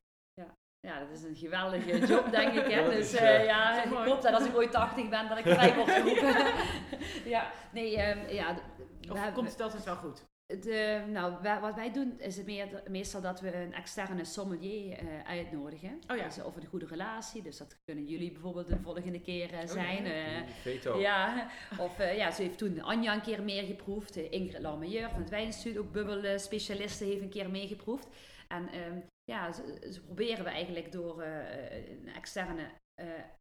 [0.87, 2.71] ja, dat is een geweldige job, denk ik.
[2.71, 2.79] Hè?
[2.79, 5.29] Ja, dat dus is, eh, eh, ja, ik hoop dat als ik ooit 80 ben,
[5.29, 6.53] dat ik erbij word geroepen.
[7.35, 8.55] ja, nee, ehm, ja.
[9.01, 10.23] we Of komt het altijd wel goed?
[10.61, 14.97] De, nou, wa- wat wij doen is het meer, meestal dat we een externe sommelier
[14.97, 15.99] eh, uitnodigen.
[16.07, 16.23] Oh ja.
[16.23, 17.41] Dus over een goede relatie.
[17.41, 20.05] Dus dat kunnen jullie bijvoorbeeld de volgende keer zijn.
[20.05, 20.45] eh.
[20.45, 20.99] Die Veto.
[20.99, 21.47] ja,
[21.79, 24.15] of ja, ze heeft toen Anja een keer meer geproefd.
[24.15, 28.07] Ingrid Larmeur van het Wijninstituut, ook bubbelspecialiste, heeft een keer meegeproefd.
[28.47, 32.63] En ehm, ja, ze, proberen we eigenlijk door een externe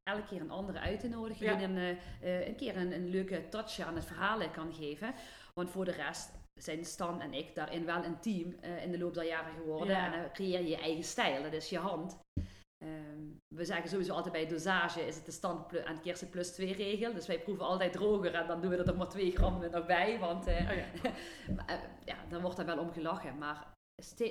[0.03, 1.46] elke keer een andere uit te nodigen.
[1.46, 1.55] Ja.
[1.57, 1.77] Die dan
[2.22, 5.14] een keer een, een leuke touch aan het verhaal kan geven.
[5.55, 8.98] Want voor de rest zijn Stan en ik daarin wel een team eh, in de
[8.98, 9.96] loop der jaren geworden.
[9.96, 10.12] Ja.
[10.12, 12.18] En dan creëer je je eigen stijl, dat is je hand.
[12.84, 13.20] Ehm,
[13.54, 17.12] we zeggen sowieso altijd bij dosage is het de stand en kersen plus 2 regel.
[17.14, 19.86] Dus wij proeven altijd droger en dan doen we er nog maar 2 gram nog
[19.86, 20.18] bij.
[20.18, 20.84] Want eh, Oh ja.
[21.66, 23.38] eh, ja, dan wordt er wel om gelachen.
[23.38, 23.70] Maar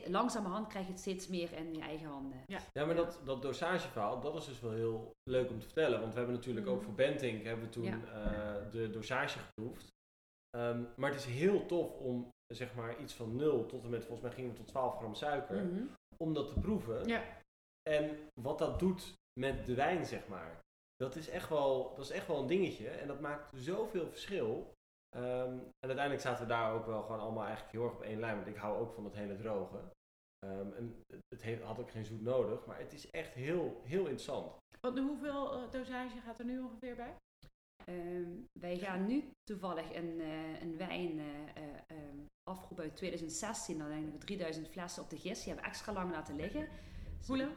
[0.08, 2.44] langzamerhand krijg je het steeds meer in je eigen handen.
[2.74, 6.00] Ja, maar dat, dat dosageverhaal, dat is dus wel heel leuk om te vertellen.
[6.00, 6.86] Want we hebben natuurlijk ook Mhm.
[6.86, 8.00] voor Bentink hebben we toen Ja.
[8.04, 9.88] eh, de dosage geproefd.
[10.58, 14.02] Ehm, maar het is heel tof om zeg maar iets van 0 tot en met,
[14.06, 15.84] volgens mij gingen we tot 12 gram suiker, Mhm.
[16.18, 17.08] om dat te proeven.
[17.08, 17.24] Ja.
[17.90, 20.60] En wat dat doet met de wijn, zeg maar.
[20.96, 22.90] Dat is echt wel, dat is echt wel een dingetje.
[22.90, 24.72] En dat maakt zoveel verschil.
[25.18, 28.20] Ehm, en uiteindelijk zaten we daar ook wel gewoon allemaal eigenlijk heel erg op één
[28.20, 28.36] lijn.
[28.36, 29.78] Want ik hou ook van het hele droge.
[30.46, 32.66] Ehm, en het heeft, had ook geen zoet nodig.
[32.66, 34.52] Maar het is echt heel, heel interessant.
[34.82, 37.16] Want hoeveel eh, dosage gaat er nu ongeveer bij?
[37.86, 43.78] Ehm, wij gaan nu toevallig een, eh, een wijn eh, eh, ehm, afroepen uit 2016.
[43.78, 45.44] Dan denk ik 3000 flessen op de gist.
[45.44, 46.68] Die hebben we extra lang laten liggen.
[47.28, 47.52] Hoe lang?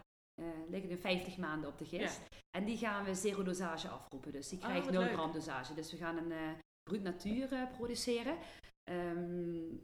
[0.69, 2.21] Liggen nu 50 maanden op de gist.
[2.57, 4.33] En die gaan we zero dosage afroepen.
[4.33, 5.13] Dus die Oh, krijgt wat 0 leuk.
[5.13, 5.75] gram dosage.
[5.75, 8.39] Dus we gaan een brut natuur produceren.
[8.91, 9.77] Ehm,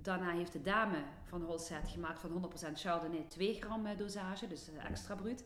[0.00, 4.46] daarna heeft de dame van Holset gemaakt van 100% Chardonnay 2 gram dosage.
[4.46, 5.44] Dus extra bruut.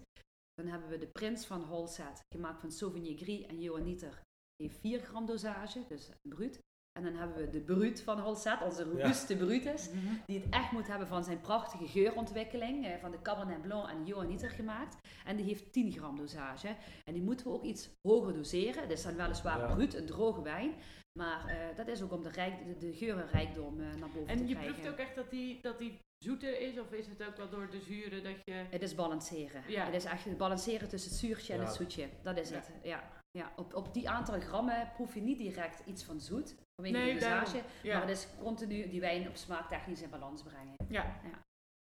[0.54, 4.22] Dan hebben we de prins van Holset gemaakt van Sauvignon Gris en Johanniter.
[4.56, 6.58] Heeft 4 gram dosage, dus bruut.
[6.98, 9.88] En dan hebben we de bruut van Holset, onze robuuste brutus.
[10.26, 12.86] Die het echt moet hebben van zijn prachtige geurontwikkeling.
[12.86, 14.96] eh, van de Cabernet Blanc en Johanniter gemaakt.
[15.24, 16.76] En die heeft 10 gram dosage.
[17.04, 18.88] En die moeten we ook iets hoger doseren.
[18.88, 19.74] Dit is dan weliswaar Ja.
[19.74, 20.72] bruut, een droge wijn.
[21.18, 24.32] Maar eh, dat is ook om de, rijk, de, de geurenrijkdom eh, naar boven te
[24.32, 24.74] En je krijgen.
[24.74, 26.78] proeft ook echt dat die, dat die zoeter is?
[26.78, 28.52] Of is het ook wel door de zuren dat je...
[28.70, 29.62] Het is balanceren.
[29.68, 29.84] Ja.
[29.84, 31.64] Het is echt het balanceren tussen het zuurtje en Ja.
[31.64, 32.08] het zoetje.
[32.22, 32.54] Dat is Ja.
[32.56, 32.70] het.
[32.82, 33.22] Ja.
[33.38, 33.52] Ja.
[33.56, 36.54] Op, op die aantal grammen proef je niet direct iets van zoet.
[36.74, 37.62] Vanwege Nee, de dosage.
[37.82, 37.98] Ja.
[37.98, 40.74] Maar het is continu die wijn op smaaktechnisch in balans brengen.
[40.88, 41.20] Ja.
[41.24, 41.42] Ja.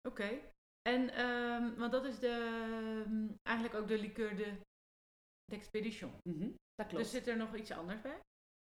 [0.08, 0.40] Oké.
[0.82, 2.28] En, ehm, want dat is de,
[3.06, 4.58] ehm, eigenlijk ook de liqueur de,
[5.52, 6.12] Expedition.
[6.24, 7.04] Mhm, Dat klopt.
[7.04, 8.20] Dus zit er nog iets anders bij?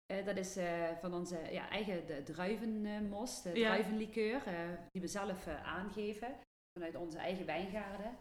[0.06, 3.54] Eh, dat is eh, van onze ja, eigen de druivenmos, de Ja.
[3.54, 6.40] druivenlikeur, eh, die we zelf aangeven
[6.78, 8.18] vanuit onze eigen wijngaarden.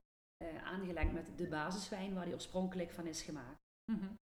[0.64, 3.60] aangelengd met de basiswijn waar die oorspronkelijk van is gemaakt.
[3.92, 4.14] Mhm.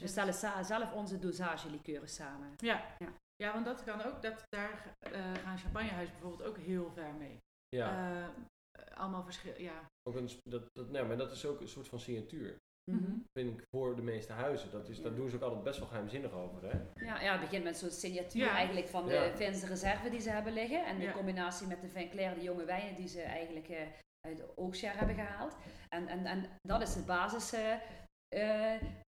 [0.00, 2.52] Dus we stellen zelf onze dosagelikeuren samen.
[2.56, 2.84] Ja.
[2.98, 3.08] Ja.
[3.36, 4.22] ja, want dat kan ook.
[4.22, 7.38] Dat, daar eh, gaan champagnehuizen bijvoorbeeld ook heel ver mee.
[7.68, 7.88] Ja,
[8.22, 9.88] Eh, allemaal verschil, ja.
[10.08, 12.56] ook een, dat, dat, nee, maar dat is ook een soort van signatuur.
[12.90, 13.10] Mhm.
[13.38, 14.70] Vind ik voor de meeste huizen.
[14.70, 15.02] Dat is, Ja.
[15.02, 16.62] Daar doen ze ook altijd best wel geheimzinnig over.
[16.62, 17.04] Hè?
[17.04, 18.50] Ja, ja, het begint met zo'n signatuur Ja.
[18.50, 19.36] eigenlijk van de Ja.
[19.36, 20.84] Finse reserve die ze hebben liggen.
[20.86, 21.12] En de Ja.
[21.12, 23.86] combinatie met de Vin Clair, de jonge wijnen die ze eigenlijk eh,
[24.26, 25.56] uit de oogstjaar hebben gehaald.
[25.88, 27.52] En, en, en dat is het basis...
[27.52, 27.74] eh,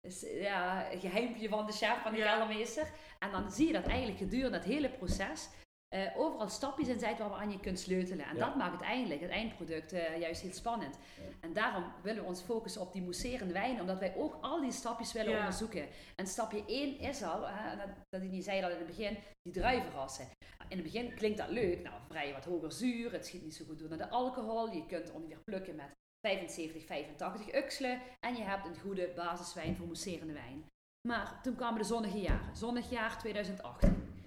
[0.00, 2.26] is, ja, geheimpje van de chef, van de Ja.
[2.31, 2.88] keldermeester.
[3.18, 5.48] En dan zie je dat eigenlijk gedurende het hele proces
[5.88, 8.26] eh, overal stapjes in zitten waar we aan je kunt sleutelen.
[8.26, 8.44] En Ja.
[8.46, 10.98] dat maakt uiteindelijk het eindproduct eh, juist heel spannend.
[11.40, 14.72] En daarom willen we ons focussen op die mousserende wijn, omdat wij ook al die
[14.72, 15.38] stapjes willen Ja.
[15.38, 15.88] onderzoeken.
[16.16, 20.29] En stapje 1 is al, hè, dat, dat zei dat in het begin, die druivenrassen.
[20.68, 23.64] In het begin klinkt dat leuk, nou vrij wat hoger zuur, het schiet niet zo
[23.64, 25.90] goed door naar de alcohol, je kunt ongeveer plukken met
[26.26, 30.66] 75, 85 uxelen en je hebt een goede basiswijn voor mousserende wijn.
[31.08, 34.24] Maar toen kwamen de zonnige jaren, zonnig jaar 2018.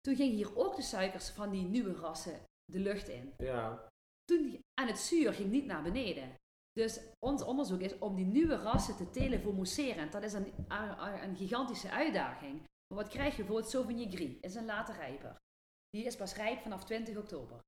[0.00, 3.34] Toen gingen hier ook de suikers van die nieuwe rassen de lucht in.
[3.38, 3.88] Ja,
[4.24, 6.34] Toen, en het zuur ging niet naar beneden.
[6.72, 10.12] Dus ons onderzoek is om die nieuwe rassen te telen voor mousserend.
[10.12, 12.62] Dat is een, een, een gigantische uitdaging.
[12.88, 14.40] Maar wat krijg je bijvoorbeeld Sauvignon Gris?
[14.40, 15.36] is een late rijper.
[15.90, 17.60] Die is pas rijp vanaf 20 oktober.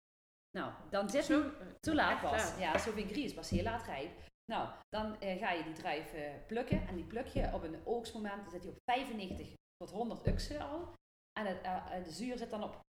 [0.59, 2.31] Nou, dan zit Zo, zo laat echt pas.
[2.31, 2.59] laat.
[2.59, 4.11] Ja, Sauvignon Gris is pas heel laat rijp.
[4.53, 6.87] Nou, dan eh, ga je die druif eh, plukken.
[6.89, 8.43] En die pluk je op een oogstmoment.
[8.43, 10.95] Dan zit hij op 95 tot 100 uxen al.
[11.41, 12.81] En het, eh, eh, de zuur zit dan op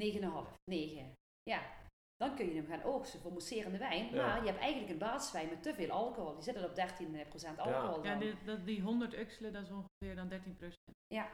[0.00, 1.12] 9,5, 9.
[1.42, 1.62] Ja,
[2.16, 4.14] dan kun je hem gaan oogsten voor mousserende wijn.
[4.14, 4.26] Ja.
[4.26, 6.34] Maar je hebt eigenlijk een basiswijn met te veel alcohol.
[6.34, 8.18] Die zit er op 13% alcohol Ja, dan.
[8.18, 10.74] die, dat, die 100 uxelen, dat is ongeveer dan 13%
[11.06, 11.30] Ja,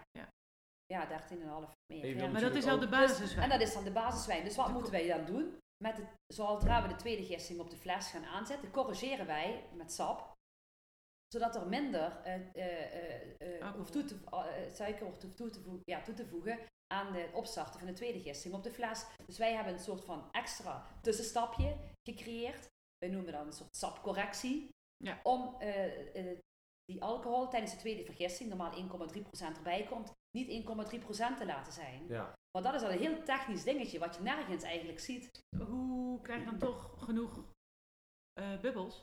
[1.00, 2.16] 13,5 meer.
[2.16, 2.28] Ja.
[2.28, 3.50] Maar dat is al de Dus- basiswijn.
[3.50, 4.44] en dat is dan de basiswijn.
[4.44, 5.58] Dus wat De moeten wij dan doen?
[5.84, 9.92] Met het, zodra we de tweede gisting op de fles gaan aanzetten, corrigeren wij met
[9.92, 10.32] sap.
[11.28, 14.16] Zodat er minder eh, eh, eh, eh, hoeft toe te,
[14.72, 18.20] suiker wordt toe te, voegen, ja, toe te voegen aan de opstarten van de tweede
[18.20, 19.04] gisting op de fles.
[19.26, 21.76] Dus wij hebben een soort van extra tussenstapje
[22.08, 22.68] gecreëerd.
[22.98, 24.68] Wij noemen dat een soort sapcorrectie.
[24.96, 25.20] Ja.
[25.22, 25.56] Om
[26.92, 31.06] die alcohol tijdens de tweede vergisting, normaal 1,3% erbij komt, niet 1,3%
[31.38, 32.06] te laten zijn.
[32.08, 32.32] ja.
[32.52, 35.38] Maar dat is al een heel technisch dingetje wat je nergens eigenlijk ziet.
[35.66, 37.44] Hoe krijg je dan toch genoeg
[38.32, 39.00] eh, bubbels?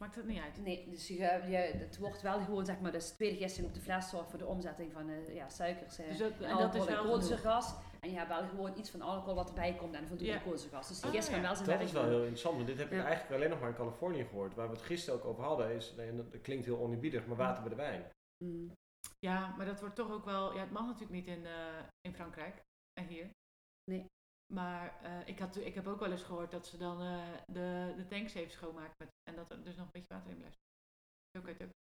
[0.00, 0.62] Maakt het niet uit.
[0.62, 3.74] Nee, dus je, je, het wordt wel gewoon, zeg maar, dus de tweede gisting op
[3.74, 6.60] de fles zorgt voor de omzetting van eh, ja, suikers, eh, Dus dat, en alcohol
[6.60, 7.74] dat is en wel koolzuurgas.
[8.00, 10.38] En je hebt wel gewoon iets van alcohol wat erbij komt en voldoende Ja.
[10.38, 10.88] koolzuurgas.
[10.88, 11.42] Dus die gist kan ja.
[11.42, 13.04] wel zijn Dat is wel heel interessant, want dit heb ik Ja.
[13.04, 14.54] eigenlijk alleen nog maar in Californië gehoord.
[14.54, 17.36] Waar we het gisteren ook over hadden, is, en dat dat klinkt heel oneerbiedig, maar
[17.36, 18.10] water bij de wijn.
[18.44, 18.72] Mm.
[19.18, 20.54] Ja, maar dat wordt toch ook wel...
[20.54, 22.62] Ja, het mag natuurlijk niet in, eh, in Frankrijk
[23.00, 23.30] en hier.
[23.90, 24.06] Nee.
[24.52, 27.94] Maar eh, ik, had, ik heb ook wel eens gehoord dat ze dan eh, de,
[27.96, 29.06] de tanks even schoonmaken.
[29.30, 30.58] En dat er dus nog een beetje water in blijft.
[31.36, 31.78] Zo kan je het ook.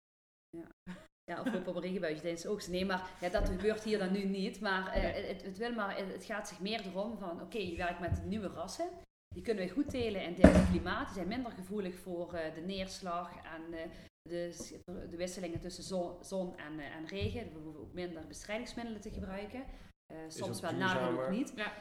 [1.31, 2.73] Ja, of op een regenbuitje tijdens oogsten.
[2.73, 4.61] Nee, maar ja, dat gebeurt hier dan nu niet.
[4.61, 5.27] Maar, eh, Nee.
[5.27, 8.49] het, het, wil maar het gaat zich meer erom van, oké, je werkt met nieuwe
[8.49, 8.89] rassen.
[9.35, 11.07] Die kunnen we goed telen in dit klimaat.
[11.07, 13.91] Die zijn minder gevoelig voor eh, de neerslag en eh,
[14.23, 14.55] de,
[15.11, 17.53] de wisselingen tussen zon, zon en, en regen.
[17.53, 19.65] We hoeven ook minder bestrijdingsmiddelen te gebruiken.
[20.13, 21.53] Eh, soms ook wel naden ook niet.
[21.57, 21.73] Ja.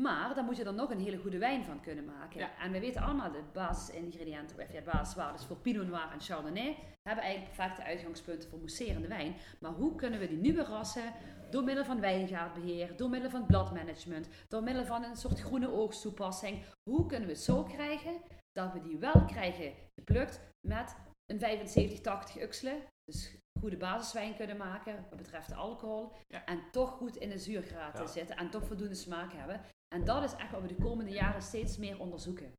[0.00, 2.40] Maar dan moet je er nog een hele goede wijn van kunnen maken.
[2.40, 2.58] Ja.
[2.58, 6.76] En we weten allemaal de basisingrediënten, of ja, de basiswaardes voor Pinot Noir en Chardonnay
[7.02, 9.34] hebben eigenlijk perfecte uitgangspunten voor mousserende wijn.
[9.60, 11.12] Maar hoe kunnen we die nieuwe rassen
[11.50, 16.62] door middel van wijngaardbeheer, door middel van bladmanagement, door middel van een soort groene oogsttoepassing,
[16.90, 18.20] hoe kunnen we het zo krijgen
[18.52, 22.82] dat we die wel krijgen geplukt met een 75, 80 uxelen.
[23.04, 26.12] Dus goede basiswijn kunnen maken wat betreft de alcohol.
[26.28, 26.44] Ja.
[26.44, 28.06] En toch goed in de zuurgraad Ja.
[28.06, 29.60] zitten en toch voldoende smaak hebben.
[29.94, 32.52] En dat is echt wat we de komende jaren steeds meer onderzoeken.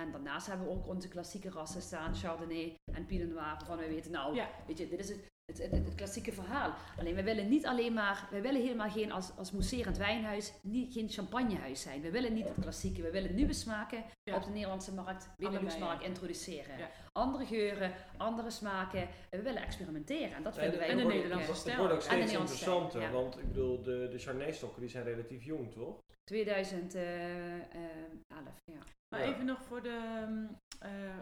[0.00, 3.88] En daarnaast hebben we ook onze klassieke rassen staan, Chardonnay en Pinot Noir, waarvan we
[3.88, 4.48] weten, nou, Ja.
[4.66, 6.74] weet je, dit is het, het, het, het klassieke verhaal.
[6.98, 10.92] Alleen we willen niet alleen maar, we willen helemaal geen als, als mousserend wijnhuis, niet,
[10.92, 12.00] geen champagnehuis zijn.
[12.00, 14.36] We willen niet het klassieke, we willen nieuwe smaken Ja.
[14.36, 16.08] op de Nederlandse markt, Benelux-markt ja.
[16.08, 16.78] introduceren.
[16.78, 16.90] Ja.
[17.12, 19.08] Andere geuren, andere smaken.
[19.30, 21.62] We willen experimenteren en dat En vinden wij en de ook leuk, Nederlandse eh, Het
[21.64, 21.78] stijl.
[21.78, 23.10] wordt ook En de steeds stijl, interessanter, ja.
[23.10, 25.98] want ik bedoel, de, de Chardonnay-stokken die zijn relatief jong, toch?
[26.30, 28.78] 2011, ja.
[29.08, 29.32] Maar Ja.
[29.32, 29.88] even nog voor de...
[29.88, 30.44] ehm,
[30.92, 31.18] eh,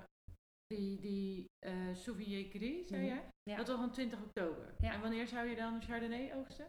[0.66, 3.10] die die eh Sauvignon Gris, zei Mhm.
[3.10, 3.22] jij?
[3.50, 3.56] Ja.
[3.56, 4.74] Dat was van 20 oktober.
[4.78, 4.92] Ja.
[4.92, 6.66] En wanneer zou je dan Chardonnay oogsten?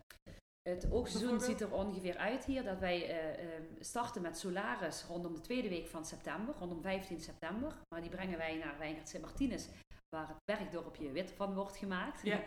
[0.69, 5.33] Het oogseizoen ziet er ongeveer uit hier dat wij eh, eh, starten met Solaris rondom
[5.33, 7.73] de tweede week van september, rondom 15 september.
[7.93, 9.67] Maar die brengen wij naar Wijngaard Sint Martinus,
[10.15, 12.21] waar het bergdorpje wit van wordt gemaakt.
[12.23, 12.43] Ja.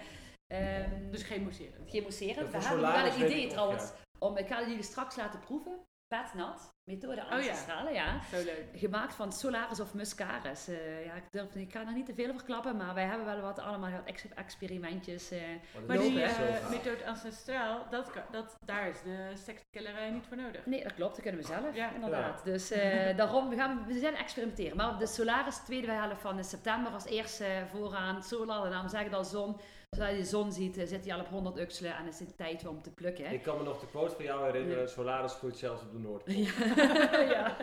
[0.46, 1.90] Ehm, Dus geen mousserend.
[1.90, 2.52] geen mousserend.
[2.52, 5.86] Ja, We hebben wel weet idee trouwens, om, ik ga jullie straks laten proeven.
[6.14, 7.22] Petnat, methode ja.
[7.22, 8.20] ancestrale, ja.
[8.30, 8.64] Zo leuk.
[8.74, 10.68] Gemaakt van Solaris of Muscaris.
[10.68, 13.26] Eh, ja, ik, durf, ik ga er niet te veel over klappen, maar wij hebben
[13.26, 15.30] wel wat allemaal ex- experimentjes.
[15.30, 15.40] eh,
[15.86, 20.66] Maar die eh methode ancestraal, dat, dat, daar is de sekskillerij niet voor nodig.
[20.66, 21.90] Nee, dat klopt, dat kunnen we zelf, Ja.
[21.92, 22.44] inderdaad.
[22.44, 24.76] Dus eh, daarom, we, gaan, we zijn aan het experimenteren.
[24.76, 29.14] Maar de Solaris, tweede helft van september, als eerste vooraan, solar, de naam zegt het
[29.14, 29.60] al, zon.
[29.96, 32.36] Zodra je de zon ziet, eh, zit hij al op 100 ukselen en is het
[32.36, 33.32] tijd om te plukken.
[33.32, 34.88] Ik kan me nog de quote van jou herinneren, Ja.
[34.88, 36.34] Solaris groeit zelfs op de Noordpool.
[36.34, 36.52] Ja,
[37.34, 37.56] ja.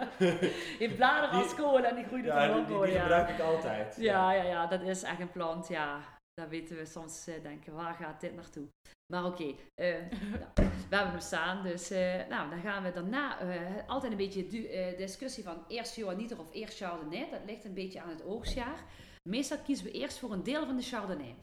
[0.96, 3.02] Bladeren als Die- kolen en die groeien op Ja, de die, die, Noordpool, die ja.
[3.02, 3.96] gebruik ik altijd.
[4.00, 5.68] Ja, ja, ja, dat is echt een plant.
[5.68, 6.00] Ja,
[6.34, 8.68] daar weten we soms eh, denken, waar gaat dit naartoe?
[9.14, 9.94] Maar oké, eh,
[10.42, 11.64] nou, we hebben hem staan.
[11.64, 11.90] Dus
[12.30, 13.38] nou, dan gaan we daarna
[13.88, 17.28] altijd een beetje du- eh, discussie van eerst Johanniter of eerst Chardonnay.
[17.32, 18.84] Dat ligt een beetje aan het oogstjaar.
[19.30, 21.36] Meestal kiezen we eerst voor een deel van de Chardonnay.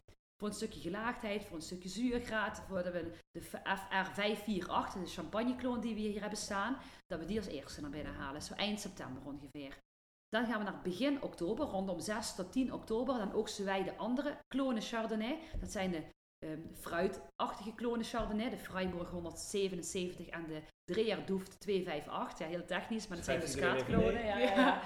[0.43, 5.95] Voor een stukje gelaagdheid, voor een stukje zuurgraad, voor we de FR548, de champagnekloon die
[5.95, 6.77] we hier hebben staan,
[7.07, 8.43] dat we die als eerste naar binnen halen.
[8.43, 9.79] Zo eind september ongeveer.
[10.29, 13.19] Dan gaan we naar begin oktober, rondom 6 tot 10 oktober.
[13.19, 15.39] Dan oogsten wij de andere klonen Chardonnay.
[15.61, 16.05] Dat zijn de
[16.43, 18.51] ehm, fruitachtige klonen Chardonnay.
[18.51, 22.39] De Freiburg 177 en de Dreher Doeft 258.
[22.39, 24.15] Ja, heel technisch, maar dat zijn muskaatklonen.
[24.15, 24.25] mee?
[24.27, 24.81] Ja, ja, ja.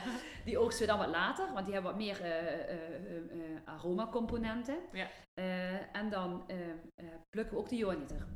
[0.44, 3.60] Die oogsten we dan wat later, want die hebben wat meer eh, eh, eh, eh,
[3.64, 4.76] aromacomponenten.
[4.92, 5.08] Ja.
[5.34, 8.26] Eh, en dan eh, eh, plukken we ook de Johanniter.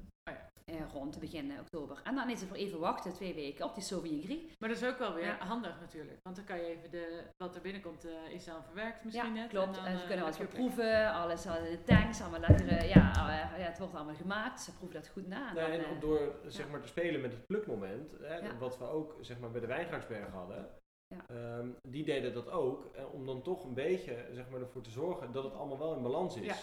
[0.70, 2.00] Eh, rond begin eh, oktober.
[2.04, 4.38] En dan is het voor even wachten, twee weken, op die Sauvignon Gris.
[4.58, 5.36] Maar dat is ook wel weer Ja.
[5.38, 6.18] handig natuurlijk.
[6.22, 9.40] Want dan kan je even de, wat er binnenkomt, eh, is dan verwerkt misschien ja,
[9.40, 9.48] net.
[9.48, 9.74] klopt.
[9.74, 11.12] dan, En, ze eh, kunnen alles je weer proeven.
[11.12, 12.20] Alles al in de tanks.
[12.20, 12.68] Allemaal lekker.
[12.68, 14.60] eh, ja, eh, ja, het wordt allemaal gemaakt.
[14.60, 15.48] Ze proeven dat goed na.
[15.48, 18.56] En dan, en eh, door zeg maar, te spelen met het plukmoment, hè, Ja.
[18.58, 20.68] wat we ook zeg maar, bij de Wijngaardsberg hadden,
[21.14, 21.24] Ja.
[21.26, 24.90] ehm, die deden dat ook, eh, om dan toch een beetje zeg maar, ervoor te
[24.90, 26.46] zorgen dat het allemaal wel in balans is.
[26.46, 26.54] Ja.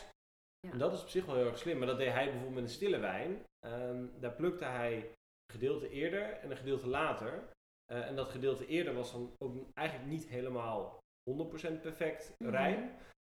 [0.67, 0.73] Ja.
[0.73, 2.63] En dat is op zich wel heel erg slim, maar dat deed hij bijvoorbeeld met
[2.63, 3.43] een stille wijn.
[3.59, 7.43] Ehm, daar plukte hij een gedeelte eerder en een gedeelte later.
[7.85, 10.97] Eh, en dat gedeelte eerder was dan ook eigenlijk niet helemaal
[11.29, 12.91] 100% perfect rijp.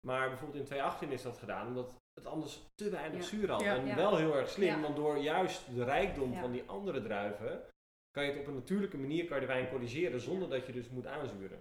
[0.08, 3.26] Maar bijvoorbeeld in 2018 is dat gedaan, omdat het anders te weinig Ja.
[3.26, 3.62] zuur had.
[3.62, 3.76] Ja.
[3.76, 3.96] En Ja.
[3.96, 4.82] wel heel erg slim, Ja.
[4.82, 6.39] want door juist de rijkdom Ja.
[6.39, 7.63] van die andere druiven,
[8.12, 10.72] kan je het op een natuurlijke manier kan je de wijn corrigeren zonder dat je
[10.72, 11.60] dus moet aanzuren.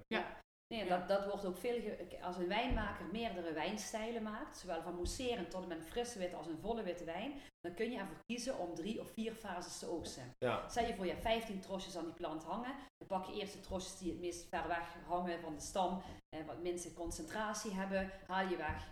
[0.75, 0.99] Nee, Ja.
[0.99, 1.97] dat, dat wordt ook veel.
[2.23, 6.37] Als een wijnmaker meerdere wijnstijlen maakt, zowel van mousserend tot en met een frisse witte
[6.37, 9.79] als een volle witte wijn, dan kun je ervoor kiezen om drie of vier fases
[9.79, 10.31] te oogsten.
[10.39, 13.41] Ja, Stel je voor je hebt 15 trosjes aan die plant hangen, dan pak je
[13.41, 16.03] eerst de trosjes die het meest ver weg hangen van de stam,
[16.37, 18.87] en wat minste concentratie hebben, haal je weg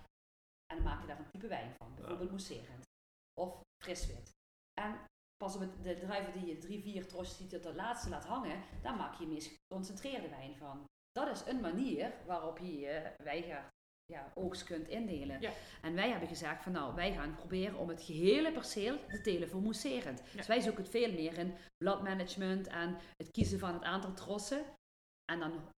[0.67, 2.85] en dan maak je daar een type wijn van, bijvoorbeeld mousserend
[3.41, 4.31] of fris wit.
[4.81, 4.99] En
[5.37, 8.25] pas op het- de druiven die je drie, vier trosjes die tot de laatste laat
[8.25, 10.85] hangen, daar maak je je meest geconcentreerde wijn van.
[11.26, 13.76] Dat is een manier waarop je je wijngaard
[14.12, 15.40] ja, oogst kunt indelen.
[15.40, 15.52] Ja.
[15.83, 19.48] En wij hebben gezegd van nou, wij gaan proberen om het gehele perceel te telen
[19.48, 20.18] voor mousserend.
[20.18, 20.37] Ja.
[20.37, 24.64] Dus wij zoeken het veel meer in bladmanagement en het kiezen van het aantal trossen.
[25.33, 25.70] En dan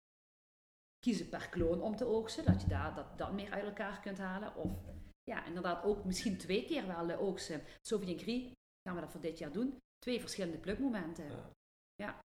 [0.99, 4.19] kiezen per kloon om te oogsten, dat je daar dat, dat meer uit elkaar kunt
[4.19, 4.55] halen.
[4.55, 4.73] Of
[5.23, 7.63] ja, inderdaad ook misschien twee keer wel de oogsten.
[7.87, 8.53] Sauvignon Gris
[8.89, 9.79] gaan we dat voor dit jaar doen.
[9.99, 11.31] Twee verschillende plukmomenten.
[11.31, 11.51] Ja.
[11.95, 12.19] Ja.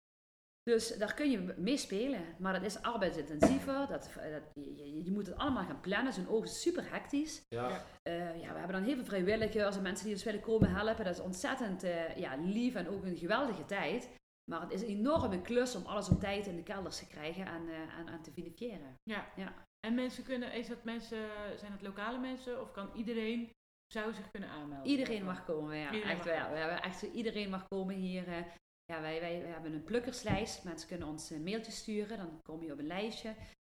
[0.70, 2.22] Dus daar kun je mee spelen.
[2.40, 3.88] Maar dat is arbeidsintensiever.
[3.88, 6.14] Dat, dat, je, je- moet het allemaal gaan plannen.
[6.14, 7.42] Zo'n oogst is super hectisch.
[7.50, 7.84] ja.
[8.02, 11.06] Eh, ja, we hebben dan heel veel vrijwilligers en mensen die ons willen komen helpen.
[11.06, 14.10] Dat is ontzettend eh, ja, lief en ook een geweldige tijd.
[14.52, 17.46] Maar het is een enorme klus om alles op tijd in de kelders te krijgen
[17.46, 18.96] en, eh, en, en te vinifiëren.
[19.04, 19.26] Ja.
[19.36, 19.54] Ja.
[19.88, 23.50] En mensen kunnen, is dat mensen, zijn het lokale mensen of kan iedereen,
[23.94, 24.88] zou zich kunnen aanmelden?
[24.92, 25.92] Iedereen mag komen, ja.
[25.92, 26.50] Iedereen echt, wel.
[26.52, 28.46] We hebben echt zo, iedereen mag komen hier.
[28.86, 28.96] Eh.
[28.96, 30.64] ja, wij, wij, wij hebben een plukkerslijst.
[30.64, 33.36] Mensen kunnen ons een mailtje sturen, dan kom je op een lijstje.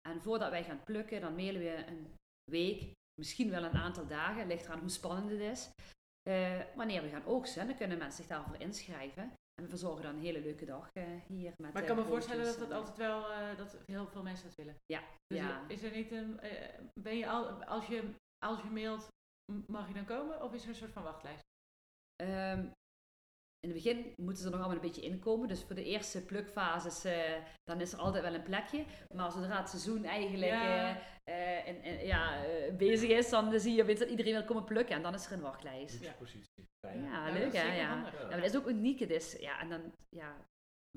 [0.09, 2.15] En voordat wij gaan plukken, dan mailen we een
[2.51, 5.71] week, misschien wel een aantal dagen, ligt eraan hoe spannend het is.
[6.23, 9.23] Eh, wanneer we gaan oogsten, dan kunnen mensen zich daarvoor inschrijven.
[9.59, 11.53] En we verzorgen dan een hele leuke dag eh, hier.
[11.57, 14.23] Met, Maar ik eh, kan me voorstellen dat dat altijd wel, eh, dat heel veel
[14.23, 14.77] mensen dat willen.
[14.87, 15.69] Ja, Dus ja.
[15.69, 19.09] is er niet een, eh, ben je al, als je, als je mailt,
[19.67, 21.43] mag je dan komen of is er een soort van wachtlijst?
[22.17, 22.69] Ehm,
[23.61, 25.49] in het begin moeten ze er nog allemaal een beetje inkomen.
[25.49, 27.33] Dus voor de eerste plukfases, eh,
[27.65, 28.85] dan is er altijd wel een plekje.
[29.15, 30.97] Maar zodra het seizoen eigenlijk Ja.
[30.97, 34.45] eh, eh, en, en, ja, eh, bezig is, dan zie je opeens dat iedereen wil
[34.45, 34.97] komen plukken.
[34.97, 36.03] En dan is er een wachtlijst.
[36.19, 36.69] Positie.
[36.81, 37.03] Fijn.
[37.03, 37.63] Ja, leuk hè?
[37.63, 37.73] Ja.
[37.73, 38.13] Ja.
[38.21, 38.99] Ja, maar dat is ook uniek.
[38.99, 40.37] Het is, ja, en dan, ja.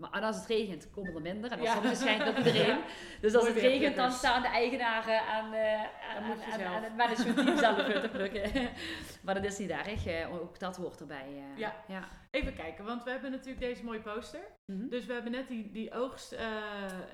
[0.02, 1.52] Maar als het regent, komen er minder.
[1.52, 1.94] En als Ja.
[1.94, 2.80] schijnt, ook iedereen.
[3.22, 6.76] Dus als Mooi het regent, dan staan de eigenaren eh, moet je en- zelf.
[6.76, 8.52] en het managementteam zelf te plukken.
[9.24, 10.06] maar dat is niet erg.
[10.06, 11.28] eh, Ook dat hoort erbij.
[11.28, 11.58] eh.
[11.58, 11.76] Ja.
[11.88, 12.08] ja.
[12.30, 14.42] Even kijken, want we hebben natuurlijk deze mooie poster.
[14.72, 14.88] Mhm.
[14.90, 16.48] Dus we hebben net die, die oogst eh,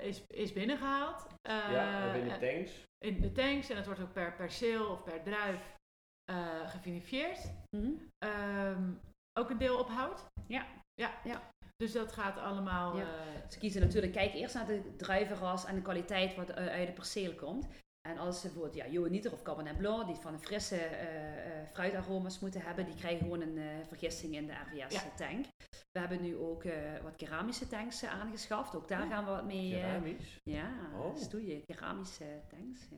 [0.00, 1.26] is, is binnengehaald.
[1.48, 2.84] Eh, ja, in de tanks.
[3.04, 5.76] in de tanks en het wordt ook per perceel of per druif
[6.24, 7.38] eh gefinifieerd.
[7.76, 7.90] Mhm.
[8.18, 8.90] Ehm,
[9.38, 10.24] ook een deel op hout.
[10.46, 10.66] Ja.
[10.94, 11.10] Ja.
[11.24, 11.40] Ja.
[11.78, 12.96] Dus dat gaat allemaal.
[12.96, 13.02] Ja.
[13.02, 16.86] eh, Ze kiezen natuurlijk, kijk eerst naar de druivenras en de kwaliteit wat eh, uit
[16.86, 17.66] het perceel komt.
[18.08, 21.66] En als ze bijvoorbeeld ja, Johanniter of Cabernet Blanc, die van een frisse eh, eh,
[21.72, 25.46] fruitaroma's moeten hebben, die krijgen gewoon een eh, vergisting in de RVS-tank.
[25.92, 28.74] We hebben nu ook eh, wat keramische tanks aangeschaft.
[28.76, 29.08] Ook daar Ja.
[29.08, 29.70] gaan we wat mee.
[29.70, 30.40] Keramisch.
[30.42, 31.16] ja, Oh.
[31.16, 32.80] stoeien, keramische tanks.
[32.90, 32.96] Ja.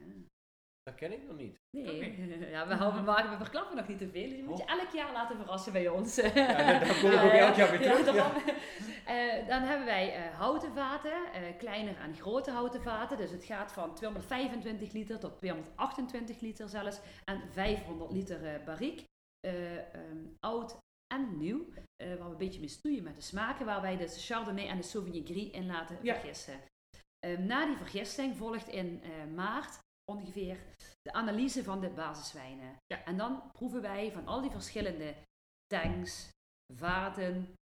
[0.90, 1.58] Dat ken ik nog niet.
[1.70, 4.28] Nee, ja, we, houden, we, maken, we verklappen nog niet te veel.
[4.28, 6.16] Dus je moet je elk jaar laten verrassen bij ons.
[6.16, 6.30] Ja,
[6.78, 8.14] dan, dan kom ik ook elk jaar weer Ja, terug.
[8.14, 8.32] Ja.
[9.06, 13.16] Eh, dan hebben wij eh, houten vaten, eh, kleiner en grote houten vaten.
[13.16, 17.00] Dus het gaat van 225 liter tot 228 liter zelfs.
[17.24, 19.04] En 500 liter eh bariek.
[19.40, 20.76] Eh, ehm, oud
[21.14, 21.64] en nieuw.
[21.96, 23.66] eh, waar we een beetje mee stoeien met de smaken.
[23.66, 26.14] Waar wij dus de Chardonnay en de Sauvignon Gris in laten Ja.
[26.14, 26.60] vergissen.
[27.26, 29.78] Eh, na die vergisting volgt in eh, maart
[30.10, 30.56] ongeveer
[31.02, 32.76] de analyse van de basiswijnen.
[32.86, 33.04] Ja.
[33.04, 35.14] En dan proeven wij van al die verschillende
[35.66, 36.28] tanks,
[36.76, 37.54] vaten,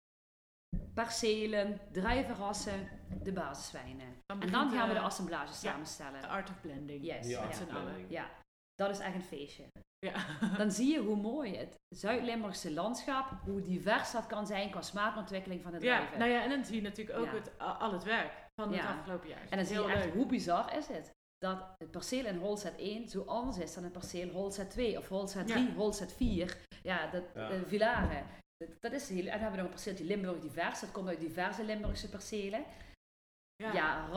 [0.94, 2.88] percelen, druivenrassen,
[3.24, 4.08] de basiswijnen.
[4.26, 5.54] En dan gaan we de assemblage ja.
[5.54, 6.22] samenstellen.
[6.22, 7.06] The art of blending.
[7.06, 7.46] Yes, Ja, ja.
[7.48, 7.84] met z'n allen.
[7.84, 8.12] blending.
[8.12, 8.30] Ja,
[8.76, 9.66] dat is echt een feestje.
[10.00, 10.26] Ja.
[10.58, 15.62] Dan zie je hoe mooi het Zuid-Limburgse landschap, hoe divers dat kan zijn qua smaakontwikkeling
[15.62, 16.20] van de ja, druiven.
[16.20, 17.34] nou ja, en dan zie je natuurlijk ook Ja.
[17.34, 18.98] het, al het werk van het Ja.
[18.98, 19.48] afgelopen jaar.
[19.50, 20.14] En dan zie je Heel echt leuk.
[20.14, 21.12] hoe bizar is het.
[21.38, 25.08] Dat het perceel in Holzet 1 zo anders is dan het perceel Holzet 2 of
[25.08, 25.74] Holzet 3, Ja.
[25.74, 26.58] Holzet 4.
[26.84, 27.50] Ja, dat, Ja.
[27.50, 28.26] eh, Villaren.
[28.58, 30.80] Dat, dat is heel, en dan hebben we nog een perceeltje Limburg divers.
[30.80, 32.64] Dat komt uit diverse Limburgse percelen.
[33.64, 34.08] Ja, Ja.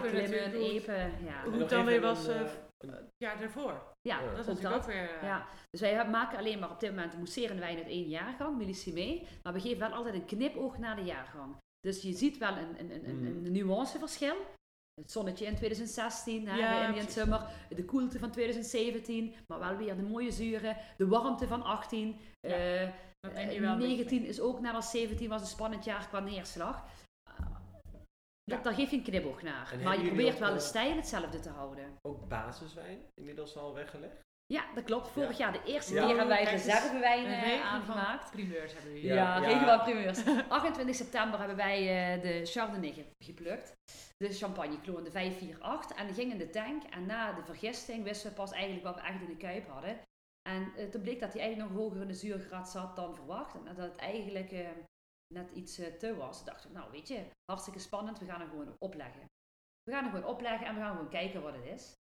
[0.00, 1.24] Weer Klimmen, Epen.
[1.24, 2.40] Ja, hoe het dan weer was een, eh,
[2.78, 3.82] eh, het jaar daarvoor.
[4.00, 4.20] ja.
[4.20, 4.80] Dat is ook natuurlijk dat.
[4.80, 5.24] ook weer...
[5.24, 9.22] Ja, dus wij maken alleen maar op dit moment mousserende wijn uit één jaargang, millissimé.
[9.42, 11.56] Maar we geven wel altijd een knipoog naar de jaargang.
[11.80, 14.34] Dus je ziet wel een, een, een, een, een nuanceverschil.
[15.00, 17.08] Het zonnetje in 2016, hè, Ja, bij Indian.
[17.08, 17.40] Summer.
[17.68, 20.76] De koelte van 2017, maar wel weer de mooie zuren.
[20.96, 22.20] De warmte van 18.
[22.40, 22.88] Ja, eh,
[23.20, 25.46] Dat neem je eh, wel een beetje 19 is ook net als 17 was een
[25.46, 26.84] spannend jaar qua neerslag.
[27.24, 28.62] Dat, Ja.
[28.62, 29.72] Daar geef je een knipoog naar.
[29.72, 31.84] En maar je probeert wel de eh, stijl hetzelfde te houden.
[32.08, 34.20] Ook basiswijn inmiddels al weggelegd.
[34.46, 35.08] Ja, dat klopt.
[35.08, 35.98] Vorig jaar de eerste Ja.
[36.00, 38.30] keer hebben wij Kijk eens, reservewijn Een eh, regen van aangemaakt.
[38.30, 39.14] primeurs hebben we hier.
[39.14, 39.76] Ja, Ja, ja.
[39.76, 40.18] van primeurs.
[40.48, 41.78] 28 september hebben wij
[42.14, 43.72] eh, de Chardonnay ge- geplukt.
[44.24, 45.96] De champagne kloon, de 548.
[45.96, 46.82] En die ging in de tank.
[46.84, 50.00] En na de vergisting wisten we pas eigenlijk wat we echt in de kuip hadden.
[50.48, 53.54] En eh, toen bleek dat hij eigenlijk nog hoger in de zuurgraad zat dan verwacht.
[53.54, 54.68] En dat het eigenlijk eh,
[55.34, 56.44] net iets eh, te was.
[56.44, 58.18] Dachten we, nou weet je, hartstikke spannend.
[58.18, 59.24] We gaan hem gewoon opleggen.
[59.82, 61.94] We gaan hem gewoon opleggen en we gaan gewoon kijken wat het is.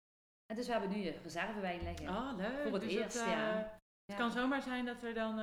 [0.47, 2.09] En dus we hebben nu een reservewijn liggen.
[2.09, 2.63] Oh, leuk.
[2.63, 3.57] Voor het Dus eerst, eh, ja.
[3.57, 4.17] Het Ja.
[4.17, 5.35] kan zomaar zijn dat er dan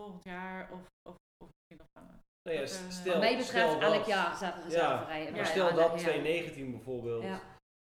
[0.00, 2.04] volgend jaar of, of, of misschien nog.
[2.42, 5.24] Nou ja, eh, stel, Wat mij betreft stel elk dat- jaar staat een reserverij.
[5.30, 5.96] Maar Ja, stel Ja, dat ja.
[5.96, 7.40] 2019 bijvoorbeeld Ja.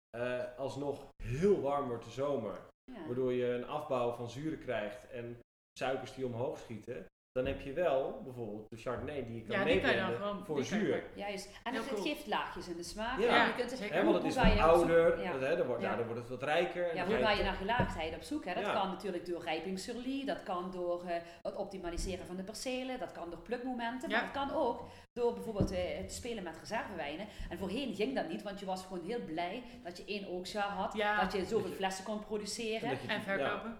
[0.09, 2.59] eh, alsnog heel warm wordt de zomer.
[2.91, 3.05] Ja.
[3.05, 5.39] Waardoor je een afbouw van zuren krijgt en
[5.79, 7.05] suikers die omhoog schieten.
[7.31, 10.55] Dan heb je wel bijvoorbeeld de Chardonnay die je kan Ja, dan meeblenden gewoon- voor
[10.55, 11.03] die kan je zuur.
[11.15, 11.49] Juist.
[11.63, 12.01] En cool.
[12.01, 13.19] geeft laagjes in de smaak.
[13.19, 13.25] Ja.
[13.35, 13.89] Ja, je kunt het.
[13.89, 15.31] Hè, want het is wat ouder, Ja.
[15.31, 15.89] dat, hè, dan, wordt, Ja.
[15.91, 16.95] ja, dan wordt het wat rijker.
[16.95, 18.45] Ja, Dan hoe ga je naar gelaagdheid op zoek?
[18.45, 18.53] Hè?
[18.53, 18.73] Dat Ja.
[18.73, 22.99] kan natuurlijk door rijping sur lie, dat kan door eh, het optimaliseren van de percelen,
[22.99, 24.15] dat kan door plukmomenten, Ja.
[24.15, 27.27] maar het kan ook door bijvoorbeeld eh, het spelen met reservewijnen.
[27.49, 30.69] En voorheen ging dat niet, want je was gewoon heel blij dat je één oogstjaar
[30.69, 31.21] had, Ja.
[31.21, 32.89] dat je zoveel Dat flessen kon produceren.
[32.89, 33.77] En dat je- En verkopen.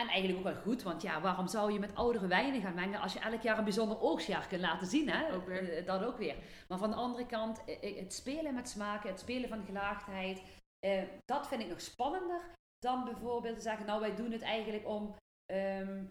[0.00, 3.00] En eigenlijk ook wel goed, want ja, waarom zou je met oudere wijnen gaan mengen
[3.00, 5.34] als je elk jaar een bijzonder oogstjaar kunt laten zien, hè?
[5.34, 5.76] Ook weer.
[5.76, 6.36] Eh, dat ook weer.
[6.68, 10.42] Maar van de andere kant, eh, eh, het spelen met smaken, het spelen van gelaagdheid,
[10.86, 14.86] eh, dat vind ik nog spannender dan bijvoorbeeld te zeggen, nou wij doen het eigenlijk
[14.86, 15.14] om
[15.46, 16.04] ehm,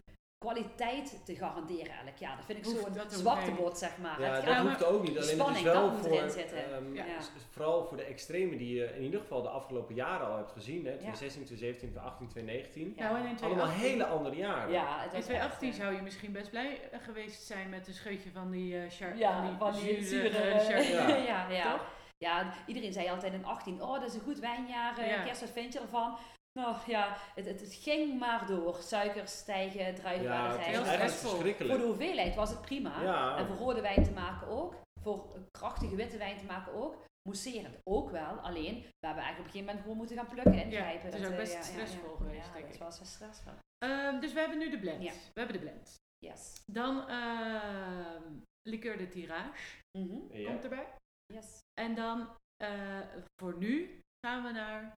[0.46, 2.36] kwaliteit te garanderen elk jaar.
[2.36, 4.22] Dat vind ik zo'n zwaktebod, zeg maar.
[4.22, 5.10] Ja, Het dat Ja, hoeft ook niet.
[5.18, 6.72] Alleen het is spanning, wel dat moet voor, erin zitten.
[6.74, 7.04] ehm, Ja.
[7.50, 10.86] vooral voor de extremen die je in ieder geval de afgelopen jaren al hebt gezien.
[10.86, 12.94] Hè, 2016, 2017, 2018, 2019.
[12.96, 13.04] Ja.
[13.04, 14.72] Nou, en in Allemaal 2018 hele andere jaren.
[14.72, 17.70] ja, het In was 2018 echt, eh, zou je misschien best blij eh, geweest zijn
[17.70, 20.38] met een scheutje van die uh, char Ja, van die zure, zure...
[20.38, 21.08] eh, Ja.
[21.32, 21.72] ja, ja.
[21.72, 21.86] Toch?
[22.18, 25.24] Ja, iedereen zei altijd in 18, oh dat is een goed wijnjaar, eh, Ja.
[25.24, 26.18] Kerst, wat vind je ervan?
[26.60, 28.76] Nou ja, het, het, het ging maar door.
[28.76, 31.10] Suikers stijgen, druiven Ja, het heel.
[31.10, 31.44] Voor
[31.78, 33.02] de hoeveelheid was het prima.
[33.04, 33.38] Ja.
[33.38, 34.76] En voor rode wijn te maken ook.
[35.02, 37.04] Voor krachtige witte wijn te maken ook.
[37.30, 38.40] Mousserend ook wel.
[38.40, 41.06] Alleen, we hebben eigenlijk op een gegeven moment gewoon moeten gaan plukken en Ja, grijpen.
[41.06, 42.18] het is Dat, ook eh, best stressvol ja.
[42.18, 42.82] geweest, Ja, denk dat ik.
[42.82, 43.54] was wel stressvol.
[43.86, 45.04] Ehm, dus we hebben nu de blend.
[45.04, 45.12] Ja.
[45.12, 45.96] We hebben de blend.
[46.18, 46.64] Yes.
[46.66, 48.24] Dan ehm
[48.70, 50.38] liqueur de tirage Mhm.
[50.38, 50.50] Ja.
[50.50, 50.88] komt erbij.
[51.34, 51.60] Yes.
[51.82, 52.30] En dan
[52.64, 53.00] eh,
[53.42, 54.94] voor nu gaan we naar.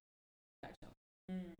[1.33, 1.55] Mm.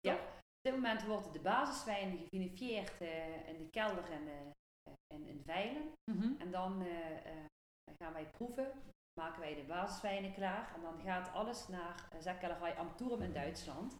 [0.00, 5.26] Ja, op dit moment wordt de basiswijn gevinifieerd eh, in de kelder en, eh, en
[5.26, 5.92] in veilen.
[6.10, 6.40] Mhm.
[6.40, 7.44] En dan eh, eh,
[8.02, 8.72] gaan wij proeven,
[9.20, 10.74] maken wij de basiswijnen klaar.
[10.74, 13.98] En dan gaat alles naar uh, Zakkellerij Amturum in Duitsland.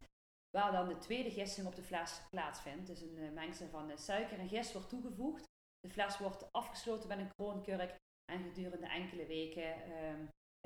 [0.50, 2.86] Waar dan de tweede gisting op de fles plaatsvindt.
[2.86, 5.44] Dus een uh, mengsel van uh, suiker en gist wordt toegevoegd.
[5.80, 7.96] De fles wordt afgesloten met een kroonkurk.
[8.32, 9.74] En gedurende enkele weken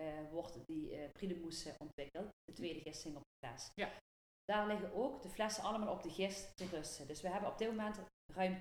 [0.01, 2.29] uh, wordt die uh, Pridemoes ontwikkeld.
[2.45, 3.71] De tweede gisting op de fles.
[3.75, 3.93] Ja.
[4.45, 7.07] Daar liggen ook de flessen allemaal op de gist te rusten.
[7.07, 8.01] Dus we hebben op dit moment
[8.33, 8.59] ruim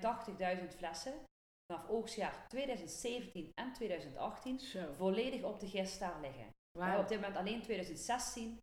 [0.70, 1.14] 80.000 flessen
[1.72, 4.92] vanaf oogstjaar 2017 en 2018 Zo.
[4.92, 6.50] volledig op de gist daar liggen.
[6.70, 8.58] We hebben op dit moment alleen 2016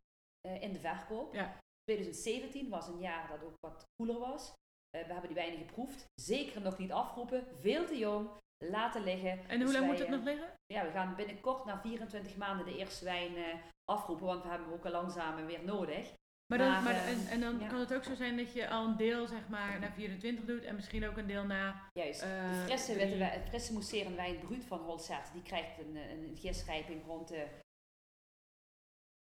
[0.46, 1.34] uh, in de verkoop.
[1.34, 1.58] Ja.
[1.84, 4.52] 2017 was een jaar dat ook wat koeler was.
[4.90, 6.04] Eh, we hebben die wijnen geproefd.
[6.20, 7.46] Zeker nog niet afroepen.
[7.60, 8.30] Veel te jong.
[8.64, 9.48] Laten liggen.
[9.48, 10.52] En Dus hoe lang wij, moet het eh, nog liggen?
[10.66, 13.54] Ja, we gaan binnenkort na 24 maanden de eerste wijn eh,
[13.84, 14.26] afroepen.
[14.26, 16.12] Want we hebben hem ook al langzaam weer nodig.
[16.58, 17.68] Maar dan, maar, maar, en, en dan ja.
[17.68, 20.62] kan het ook zo zijn dat je al een deel zeg maar naar 24 doet
[20.64, 21.88] en misschien ook een deel na...
[21.92, 22.20] Juist.
[22.20, 25.96] de Eh, frisse, drie- witte wijn- frisse mousserende wijn Bruut van Holzet, die krijgt een,
[25.96, 27.48] eh, een gistrijping rond de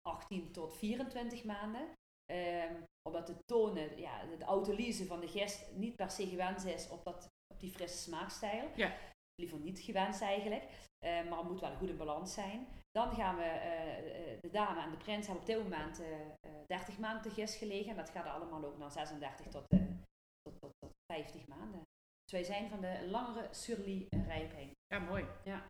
[0.03, 1.93] 18 tot 24 maanden.
[2.33, 2.75] Ehm,
[3.09, 7.05] omdat de tonen, ja, de autolyse van de gist niet per se gewend is op,
[7.05, 8.71] dat, op die frisse smaakstijl.
[8.75, 8.93] Ja.
[9.41, 10.63] Liever niet gewenst eigenlijk.
[10.99, 12.67] Eh, maar het moet wel goed in balans zijn.
[12.91, 16.21] Dan gaan we, eh, eh, de dame en de prins hebben op dit moment eh,
[16.21, 17.91] eh, 30 maanden te gist gelegen.
[17.91, 21.83] En dat gaat allemaal ook naar 36 tot, tot, tot, tot 50 maanden.
[22.23, 24.71] Dus wij zijn van de langere surly rijping.
[24.87, 25.25] Ja, mooi.
[25.45, 25.67] Ja.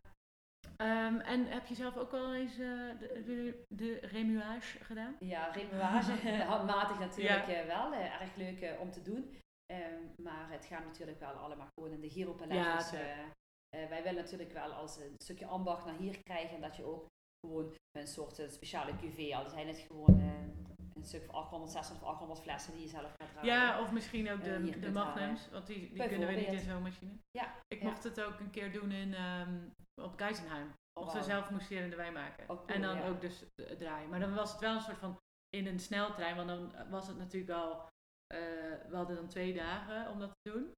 [0.75, 2.95] Ehm, en heb je zelf ook al eens de,
[3.25, 5.15] de, de remuage gedaan?
[5.19, 6.11] Ja, remuage,
[6.53, 7.65] handmatig natuurlijk Ja.
[7.65, 7.93] wel.
[7.93, 9.37] erg leuk om te doen.
[9.65, 12.57] Ehm, maar het gaat natuurlijk wel allemaal gewoon in de Giropalet.
[12.57, 12.81] Ja,
[13.69, 16.55] eh, wij willen natuurlijk wel als een stukje ambacht naar hier krijgen.
[16.55, 17.07] En dat je ook
[17.45, 20.41] gewoon een soort eh, speciale cuvée, al zijn het gewoon eh,
[20.93, 23.53] een stuk van 800, 600 of 800 flessen die je zelf gaat draaien.
[23.53, 26.81] Ja, of misschien ook de, de magnums, want die, die kunnen we niet in zo'n
[26.81, 27.11] machine.
[27.31, 27.89] Ja, Ik ja.
[27.89, 29.57] mocht het ook een keer doen in, ehm,
[30.01, 30.73] op Geisenheim.
[30.99, 31.23] Oh, we wauw.
[31.23, 32.45] zelf moesterende wijn maken.
[32.45, 33.07] Cool, en dan ja.
[33.07, 33.43] ook dus
[33.77, 34.09] draaien.
[34.09, 37.17] Maar dan was het wel een soort van in een sneltrein, want dan was het
[37.17, 37.87] natuurlijk al,
[38.33, 38.39] eh,
[38.89, 40.71] we hadden dan twee dagen om dat te doen.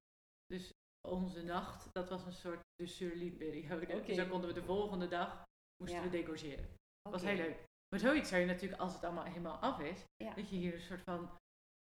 [0.46, 0.72] Dus
[1.08, 3.86] onze nacht, dat was een soort de surly periode.
[3.96, 4.06] Oké.
[4.06, 5.44] Dus dan konden we de volgende dag,
[5.84, 6.06] moesten Ja.
[6.10, 6.66] we degorgeren.
[7.02, 7.64] Dat was heel leuk.
[7.90, 10.34] Maar zoiets zou je natuurlijk, als het allemaal helemaal af is, Ja.
[10.34, 11.30] dat je hier een soort van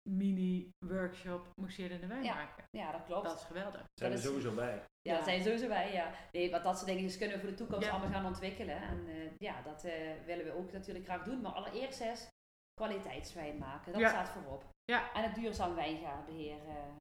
[0.09, 2.35] mini-workshop mousserende wijn Ja.
[2.35, 2.65] maken.
[2.71, 3.25] Ja, dat klopt.
[3.25, 3.83] Dat is geweldig.
[3.95, 4.75] Zijn is- sowieso bij.
[4.77, 5.15] Ja, Ja.
[5.17, 6.15] dat zijn sowieso wij, ja.
[6.33, 7.91] Nee, want dat soort dingen kunnen we voor de toekomst Ja.
[7.93, 8.77] allemaal gaan ontwikkelen.
[8.83, 11.41] En eh, ja, dat eh, willen we ook natuurlijk graag doen.
[11.41, 12.29] Maar allereerst is
[12.75, 13.93] kwaliteitswijn maken.
[13.93, 14.09] Dat Ja.
[14.09, 14.65] staat voorop.
[14.85, 15.13] Ja.
[15.13, 16.59] En het duurzaam wijngaarbeheer.
[16.69, 16.93] eh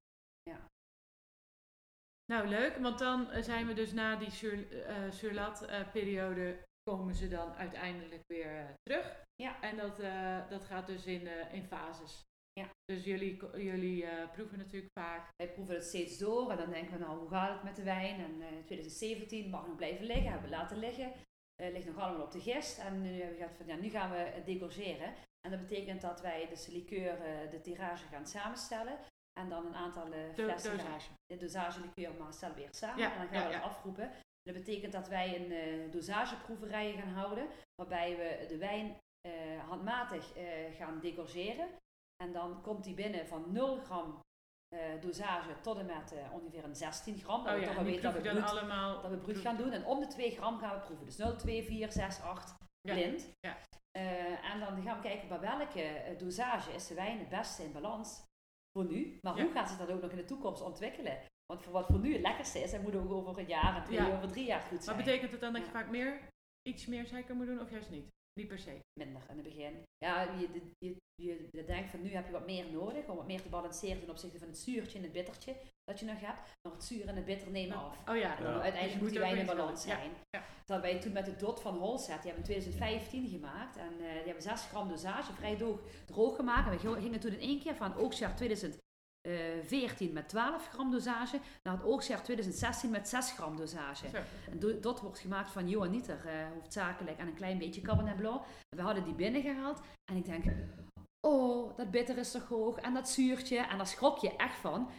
[2.26, 7.28] Nou, leuk, want dan eh, zijn we dus na die sur, eh, surlat-periode, komen ze
[7.28, 9.24] dan uiteindelijk weer eh, terug.
[9.36, 9.62] Ja.
[9.62, 9.98] En dat,
[10.50, 12.22] dat gaat dus in, in fases.
[12.54, 12.70] Ja.
[12.86, 15.30] Dus jullie, jullie proeven natuurlijk vaak.
[15.36, 17.84] wij proeven het steeds door en dan denken we, nou, hoe gaat het met de
[17.84, 18.20] wijn?
[18.20, 21.14] En in 2017 mag nog blijven liggen, hebben we laten liggen.
[21.56, 22.78] Eh ligt nog allemaal op de gist.
[22.78, 25.14] En nu hebben we gezegd van, ja, nu gaan we het degorgeren.
[25.42, 27.18] En dat betekent dat wij dus de liqueur,
[27.52, 28.98] de tirage gaan samenstellen.
[29.40, 31.10] En dan een aantal eh, flessen dosage.
[31.26, 32.98] de dosage liqueur maar stellen we weer samen.
[32.98, 33.68] Ja, en dan gaan ja, we dat ja.
[33.68, 34.12] afroepen.
[34.42, 37.48] Dat betekent dat wij een eh dosageproeverijen gaan houden.
[37.76, 41.68] Waarbij we de wijn eh, handmatig eh, gaan degorgeren.
[42.24, 44.22] En dan komt die binnen van 0 gram
[45.00, 47.44] dosage tot en met ongeveer een 16 gram.
[47.44, 49.02] Dat Oh we toch wel weten dat we, je allemaal...
[49.02, 49.72] dat we bruut gaan doen.
[49.72, 51.06] En om de 2 gram gaan we proeven.
[51.06, 53.30] Dus 0, 2, 4, 6, 8 Ja, blind.
[53.40, 53.58] ja.
[54.52, 58.24] En dan gaan we kijken bij welke dosage is de wijn het beste in balans
[58.78, 59.18] voor nu.
[59.22, 59.44] Maar Ja.
[59.44, 61.22] hoe gaat zich dat ook nog in de toekomst ontwikkelen?
[61.46, 63.84] Want voor wat voor nu het lekkerste is, dan moet ook over een jaar en
[63.84, 64.08] twee Ja.
[64.08, 64.98] jaar, over drie jaar goed Maar zijn.
[64.98, 66.28] betekent het dan dat je vaak meer,
[66.70, 68.08] iets meer suiker moet doen of juist niet?
[68.40, 68.80] Niet per se.
[69.00, 69.84] Minder in het begin.
[69.98, 70.50] Ja, je,
[70.80, 73.50] je, je, je denkt van nu heb je wat meer nodig om wat meer te
[73.50, 76.40] balanceren ten opzichte van het zuurtje en het bittertje dat je nog hebt.
[76.62, 77.98] Maar het zuur en het bitter nemen af.
[78.10, 78.54] Oh ja, En dan Ja.
[78.54, 80.10] moet uiteindelijk Dus moet die wijn in balans zijn.
[80.10, 80.40] Ja, ja.
[80.66, 83.78] Dat hadden wij toen met de DOT van Holset, die hebben we in 2015 gemaakt.
[83.78, 86.66] En eh, die hebben 6 gram dosage vrij droog, droog gemaakt.
[86.84, 91.74] En we gingen toen in één keer van oogstjaar 2014 met 12 gram dosage naar
[91.74, 94.10] het oogstjaar 2016 met 6 gram dosage.
[94.10, 94.18] Zo.
[94.52, 98.42] En do- dat wordt gemaakt van Johanniter, eh hoofdzakelijk, en een klein beetje Cabernet Blanc.
[98.70, 99.80] En we hadden die binnengehaald
[100.12, 100.44] en ik denk,
[101.28, 103.58] oh, dat bitter is toch hoog en dat zuurtje.
[103.58, 104.90] En daar schrok je echt van.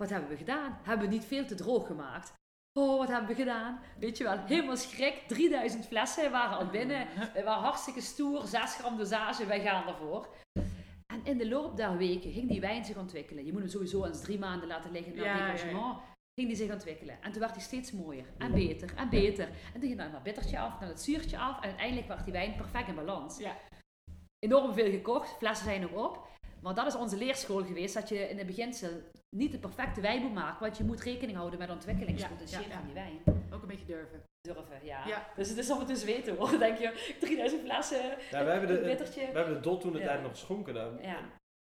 [0.00, 0.78] Wat hebben we gedaan?
[0.82, 2.32] Hebben we niet veel te droog gemaakt?
[2.78, 3.80] Oh, wat hebben we gedaan?
[3.98, 5.22] Weet je wel, helemaal schrik.
[5.28, 7.06] 3000 flessen waren al binnen.
[7.34, 10.28] We waren hartstikke stoer, 6 gram dosage, wij gaan ervoor.
[11.06, 13.44] En in de loop der weken ging die wijn zich ontwikkelen.
[13.44, 15.52] Je moet hem sowieso eens drie maanden laten liggen na Ja, het ja, ja.
[15.52, 15.98] degagement.
[16.34, 17.22] Ging die zich ontwikkelen.
[17.22, 19.48] En toen werd hij steeds mooier en beter en beter.
[19.48, 21.56] En toen ging dan dat bittertje af, dan het zuurtje af.
[21.56, 23.38] En uiteindelijk werd die wijn perfect in balans.
[23.38, 23.56] Ja.
[24.38, 26.28] Enorm veel gekocht, flessen zijn nog op.
[26.62, 28.90] Maar dat is onze leerschool geweest, dat je in het beginsel
[29.36, 30.60] niet de perfecte wijn moet maken.
[30.60, 32.78] Want je moet rekening houden met de ontwikkelingspotentieel Ja, ja, ja.
[32.78, 33.52] van die wijn.
[33.52, 34.22] Ook een beetje durven.
[34.40, 35.06] Durven, ja.
[35.06, 35.28] Ja.
[35.36, 36.50] Dus het is om het te weten hoor.
[36.50, 38.00] Dan denk je, 3000 flessen,
[38.30, 39.20] Ja, we hebben de, een bittertje.
[39.26, 40.04] we hebben de dot toen de Ja.
[40.06, 40.74] tijd nog geschonken.
[40.74, 41.38] Nou, Ja.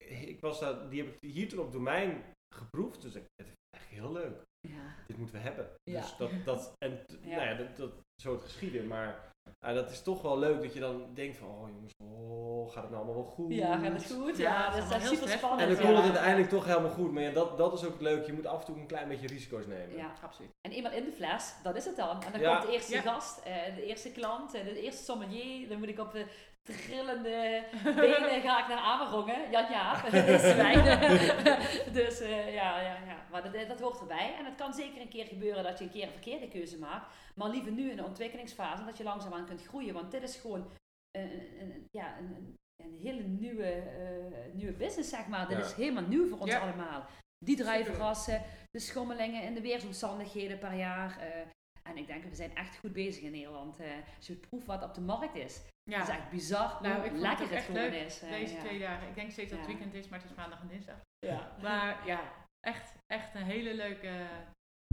[0.09, 2.23] Ik was daar, die heb ik hier toen op het domein
[2.55, 3.03] geproefd.
[3.03, 4.43] Dus ik, het is echt heel leuk.
[4.69, 4.95] Ja.
[5.07, 5.71] Dit moeten we hebben.
[5.91, 6.01] Ja.
[6.01, 7.37] Dus dat, dat, en t- Ja.
[7.37, 8.87] nou ja, dat, dat zo het geschieden.
[8.87, 9.30] Maar
[9.63, 12.83] ja, dat is toch wel leuk dat je dan denkt van, oh jongens, oh, gaat
[12.83, 13.55] het nou allemaal wel goed?
[13.55, 14.37] Ja, gaat het goed?
[14.37, 15.61] Ja, dat is heel super spannend.
[15.61, 17.13] En dan komt het uiteindelijk toch helemaal goed.
[17.13, 18.27] Maar ja, dat, dat is ook leuk.
[18.27, 19.97] Je moet af en toe een klein beetje risico's nemen.
[19.97, 20.13] Ja.
[20.23, 20.51] Absoluut.
[20.61, 22.23] En eenmaal in de fles, dat is het dan.
[22.23, 22.55] En dan Ja.
[22.57, 23.01] komt de eerste Ja.
[23.01, 25.69] gast, eh, de eerste klant, eh, de eerste sommelier.
[25.69, 26.27] Dan moet ik op de
[26.71, 29.51] trillende benen ga ik naar Amerongen.
[29.51, 31.01] Ja, ja, de zwijnen.
[31.99, 33.27] dus eh, ja, ja, ja.
[33.31, 34.35] Maar dat, dat hoort erbij.
[34.39, 37.07] En het kan zeker een keer gebeuren dat je een keer een verkeerde keuze maakt.
[37.35, 39.95] Maar liever nu in de ontwikkelingsfase, dat je langzaamaan kunt groeien.
[39.95, 40.71] Want dit is gewoon
[41.11, 45.49] een, een, ja, een, een hele nieuwe, eh, nieuwe business, zeg maar.
[45.49, 45.65] Dit Ja.
[45.65, 46.59] is helemaal nieuw voor ons Ja.
[46.59, 47.05] allemaal.
[47.45, 51.19] Die druivenrassen, de schommelingen in de weersomstandigheden per jaar.
[51.19, 51.47] eh,
[51.83, 53.79] en ik denk, we zijn echt goed bezig in Nederland.
[53.79, 55.63] eh, als je proeft wat op de markt is.
[55.91, 58.21] Ja, Het is echt bizar Nou, hoe ik lekker het echt gewoon leuk, is.
[58.23, 58.61] eh, deze ja.
[58.61, 59.09] twee dagen.
[59.09, 59.75] Ik denk steeds dat het Ja.
[59.75, 61.01] weekend is, maar het is maandag en dinsdag.
[61.27, 61.57] Ja.
[61.63, 64.27] Maar ja, echt, echt een hele leuke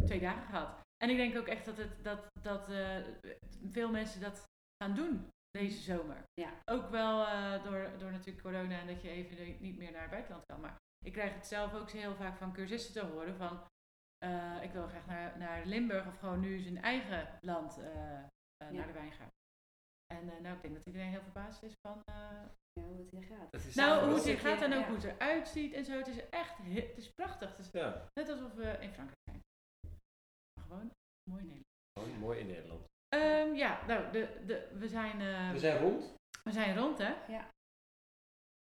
[0.05, 0.79] twee dagen gehad.
[1.03, 2.97] En ik denk ook echt dat, het, dat, dat eh,
[3.71, 4.43] veel mensen dat
[4.83, 6.23] gaan doen deze zomer.
[6.41, 6.49] Ja.
[6.71, 10.09] Ook wel eh, door, door natuurlijk corona en dat je even niet meer naar het
[10.11, 10.61] buitenland kan.
[10.61, 10.75] Maar
[11.05, 13.59] ik krijg het zelf ook heel vaak van cursisten te horen van...
[14.17, 17.85] eh, ik wil graag naar, naar Limburg of gewoon nu zijn eigen land eh,
[18.17, 18.23] eh,
[18.57, 18.71] Ja.
[18.71, 19.29] naar de wijn gaan.
[20.13, 22.01] En eh, nou, ik denk dat iedereen heel verbaasd is van...
[22.05, 22.41] eh,
[22.73, 23.75] Ja, hoe het hier gaat.
[23.75, 24.87] Nou, hoe het hier gaat en ook Ja.
[24.87, 25.97] hoe het eruit ziet en zo.
[25.97, 27.49] Het is echt he- het is prachtig.
[27.49, 29.41] Het is Ja, net alsof we in Frankrijk zijn.
[30.53, 30.91] Maar gewoon
[31.29, 31.65] mooi Nederland.
[31.99, 32.85] gewoon mooi in Nederland.
[33.07, 36.13] Ehm, ja, nou, de, de, we, zijn, eh, We zijn rond.
[36.43, 37.13] we zijn rond, hè?
[37.27, 37.49] Ja.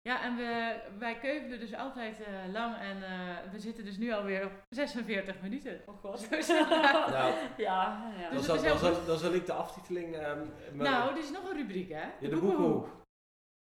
[0.08, 4.12] Ja, en we, wij keuvelen dus altijd eh, lang en eh, we zitten dus nu
[4.12, 5.82] alweer op 46 minuten.
[5.86, 6.20] Oh god.
[6.20, 8.28] Zo snel gaat- Nou, ja, ja.
[8.28, 10.16] dan, Dus zal, dan, heel zal, dan zal ik de aftiteling...
[10.16, 12.01] ehm, maar- Nou, er is nog een rubriek, hè?
[12.20, 12.88] ja, de boekenhoek.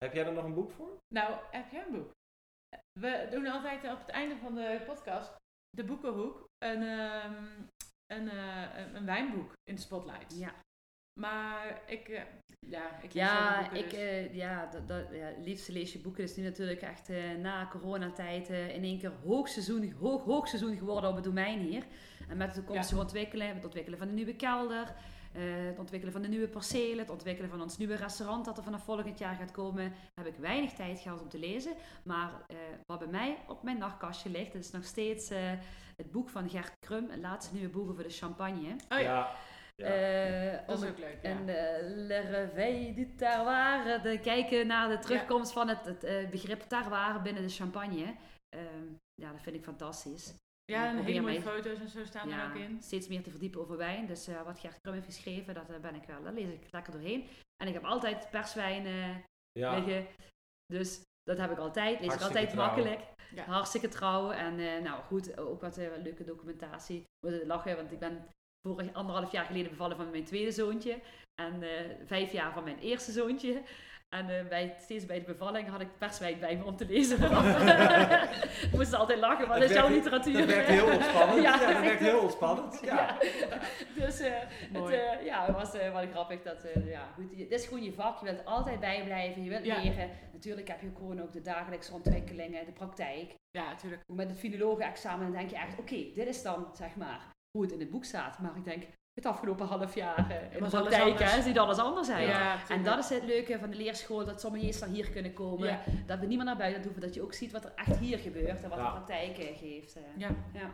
[0.04, 0.96] Heb jij er nog een boek voor?
[1.14, 2.10] Nou, heb jij een boek?
[3.00, 5.34] We doen altijd op het einde van de podcast,
[5.70, 7.44] de boekenhoek, een, ehm,
[8.06, 10.38] een, eh, een, een wijnboek in de spotlight.
[10.38, 10.52] Ja,
[11.18, 12.22] Maar ik, eh,
[12.60, 15.92] ja, ik lees ja, boeken, ik, dus- eh, ja, dat, dat, ja, het liefste lees
[15.92, 16.22] je boeken.
[16.22, 20.76] Het is nu natuurlijk echt eh, na coronatijd eh, in één keer hoogseizoen, hoog, hoogseizoen
[20.76, 21.84] geworden op het domein hier.
[22.28, 24.94] En met de toekomstige ontwikkelen, het ontwikkelen van de nieuwe kelder,
[25.32, 28.64] eh, het ontwikkelen van de nieuwe percelen, het ontwikkelen van ons nieuwe restaurant dat er
[28.64, 31.72] vanaf volgend jaar gaat komen, heb ik weinig tijd gehad om te lezen.
[32.02, 32.56] Maar eh,
[32.86, 35.38] wat bij mij op mijn nachtkastje ligt, dat is nog steeds eh,
[35.96, 38.70] het boek van Gert Krum, het laatste nieuwe boek over de champagne.
[38.70, 39.30] Oh ja, ja.
[39.82, 41.18] Eh, dat is ook leuk.
[41.22, 41.28] Ja.
[41.30, 46.28] en eh, Le Réveil du Terroir, de kijken naar de terugkomst van het, het eh,
[46.28, 48.16] begrip terroir binnen de champagne.
[48.48, 50.34] Ehm, ja, dat vind ik fantastisch.
[50.64, 52.82] ja, en hele mooie foto's en zo staan er ook in.
[52.82, 54.06] steeds meer te verdiepen over wijn.
[54.06, 56.92] Dus eh, wat Gert Krum heeft geschreven, dat ben ik wel, daar lees ik lekker
[56.92, 57.26] doorheen.
[57.56, 58.84] En ik heb altijd perswijn
[59.52, 59.74] ja.
[59.74, 60.06] liggen.
[60.66, 62.00] Dus dat heb ik altijd.
[62.00, 62.66] Lees ik altijd trouw.
[62.66, 63.00] makkelijk.
[63.34, 63.44] Ja.
[63.44, 64.30] Hartstikke trouw.
[64.30, 67.04] En eh, nou goed, ook wat leuke documentatie.
[67.26, 68.28] Moet lachen, want ik ben
[68.62, 70.98] vorig anderhalf jaar geleden bevallen van mijn tweede zoontje.
[71.34, 71.68] En eh,
[72.06, 73.62] vijf jaar van mijn eerste zoontje.
[74.08, 77.16] En eh, bij, steeds bij de bevalling had ik perswijn bij me om te lezen.
[78.66, 80.38] ik moest altijd lachen, want dat Het is jouw literatuur.
[80.38, 81.42] Dat werkt heel ontspannend.
[81.46, 82.80] Ja, ja, dat werkt heel ontspannend.
[82.84, 82.94] Ja.
[82.94, 83.60] Ja.
[83.94, 84.32] dus eh,
[84.72, 86.42] het, eh, ja, het was eh, wel grappig.
[86.42, 88.18] Dat, ja, goed, dit is gewoon je vak.
[88.18, 89.42] Je wilt altijd bijblijven.
[89.42, 89.82] Je wilt Ja.
[89.82, 90.10] leren.
[90.32, 93.34] Natuurlijk heb je gewoon ook de dagelijkse ontwikkelingen, de praktijk.
[93.50, 94.02] Ja, natuurlijk.
[94.06, 97.20] Met het filologenexamen denk je echt, oké, dit is dan zeg maar
[97.50, 98.38] hoe het in het boek staat.
[98.38, 98.82] Maar ik denk,
[99.12, 102.26] het afgelopen half jaar eh, in de praktijk hè, ziet alles anders zijn.
[102.28, 105.68] Ja, En dat is het leuke van de leerschool, dat sommeliers dan hier kunnen komen.
[105.68, 105.82] Ja.
[106.06, 108.18] Dat we niet meer naar buiten hoeven, dat je ook ziet wat er echt hier
[108.18, 108.84] gebeurt en wat Ja.
[108.84, 109.96] de praktijk geeft.
[109.96, 110.02] eh.
[110.16, 110.70] Ja, Ja.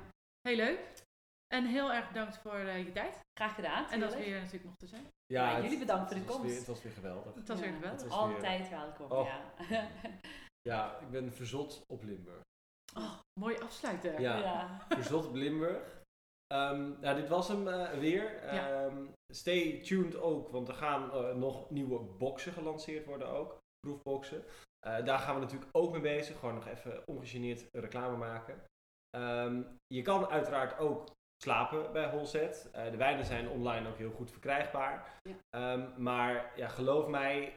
[0.48, 1.02] heel leuk.
[1.54, 3.20] En heel erg bedankt voor eh, je tijd.
[3.38, 3.90] Graag gedaan.
[3.90, 5.06] En dat we hier natuurlijk mochten zijn.
[5.26, 6.42] Ja, het- jullie bedankt voor de komst.
[6.46, 7.34] weer- het was weer geweldig.
[7.34, 8.02] Het was weer geweldig.
[8.02, 9.26] Weer- Altijd welkom, Oh.
[9.68, 9.88] ja.
[10.68, 12.40] Ja, ik ben verzot op Limburg.
[12.96, 14.20] Oh, mooi afsluiten.
[14.20, 14.36] Ja.
[14.38, 14.78] ja.
[14.88, 16.02] Verzot op Limburg.
[16.48, 18.54] Nou, dit was hem eh, weer.
[18.54, 18.84] Ja.
[18.84, 23.62] Ehm, stay tuned ook, want er gaan eh, nog nieuwe boxen gelanceerd worden ook.
[23.80, 24.44] Proefboxen.
[24.86, 26.38] Eh, daar gaan we natuurlijk ook mee bezig.
[26.38, 28.62] Gewoon nog even ongegeneerd reclame maken.
[29.10, 31.10] Ehm, je kan uiteraard ook
[31.44, 32.68] slapen bij Holzet.
[32.72, 35.20] De wijnen zijn online ook heel goed verkrijgbaar.
[35.50, 35.92] Ja.
[35.96, 37.54] Maar ja, geloof mij,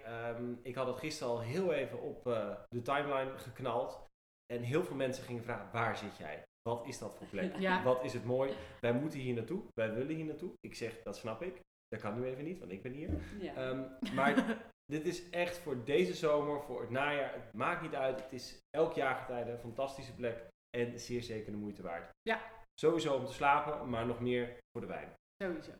[0.63, 2.23] ik had het gisteren al heel even op
[2.69, 4.07] de timeline geknald.
[4.53, 6.46] En heel veel mensen gingen vragen, waar zit jij?
[6.67, 7.55] Wat is dat voor plek?
[7.67, 7.83] Ja.
[7.83, 8.53] Wat is het mooi?
[8.81, 9.63] Wij moeten hier naartoe.
[9.73, 10.51] Wij willen hier naartoe.
[10.59, 11.59] Ik zeg, dat snap ik.
[11.87, 13.09] Dat kan nu even niet, want ik ben hier.
[13.39, 13.53] Ja.
[13.53, 14.57] Ehm, maar
[14.93, 17.33] dit is echt voor deze zomer, voor het najaar.
[17.33, 18.23] Het maakt niet uit.
[18.23, 20.47] Het is elk jaargetijde een fantastische plek.
[20.77, 22.09] En zeer zeker de moeite waard.
[22.21, 22.41] Ja.
[22.79, 25.13] Sowieso om te slapen, maar nog meer voor de wijn.
[25.43, 25.71] Sowieso.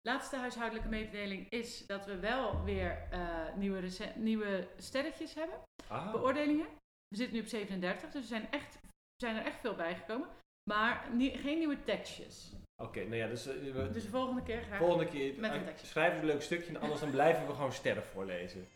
[0.00, 5.60] Laatste huishoudelijke mededeling is dat we wel weer eh, nieuwe, nieuwe sterretjes hebben.
[5.88, 6.66] Ah, Beoordelingen.
[7.08, 8.78] We zitten nu op 37, dus er zijn, echt,
[9.18, 10.28] zijn er echt veel bijgekomen.
[10.70, 12.52] Maar nie- geen nieuwe tekstjes.
[12.82, 15.58] Oké, nou ja, dus, eh, we- Dus de volgende keer graag volgende keer met een
[15.60, 15.86] eh, tekstje.
[15.86, 16.68] schrijf een leuk stukje.
[16.74, 18.68] en Anders dan blijven we gewoon sterren voorlezen.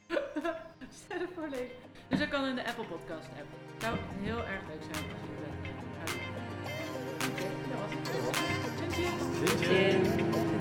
[1.04, 1.76] sterren voorlezen.
[2.08, 3.80] Dus dat kan in de Apple Podcast app.
[3.80, 5.50] Zou heel erg leuk zijn als je dat
[7.28, 8.38] eh, dat was
[9.50, 9.58] het.
[9.64, 10.51] Zin.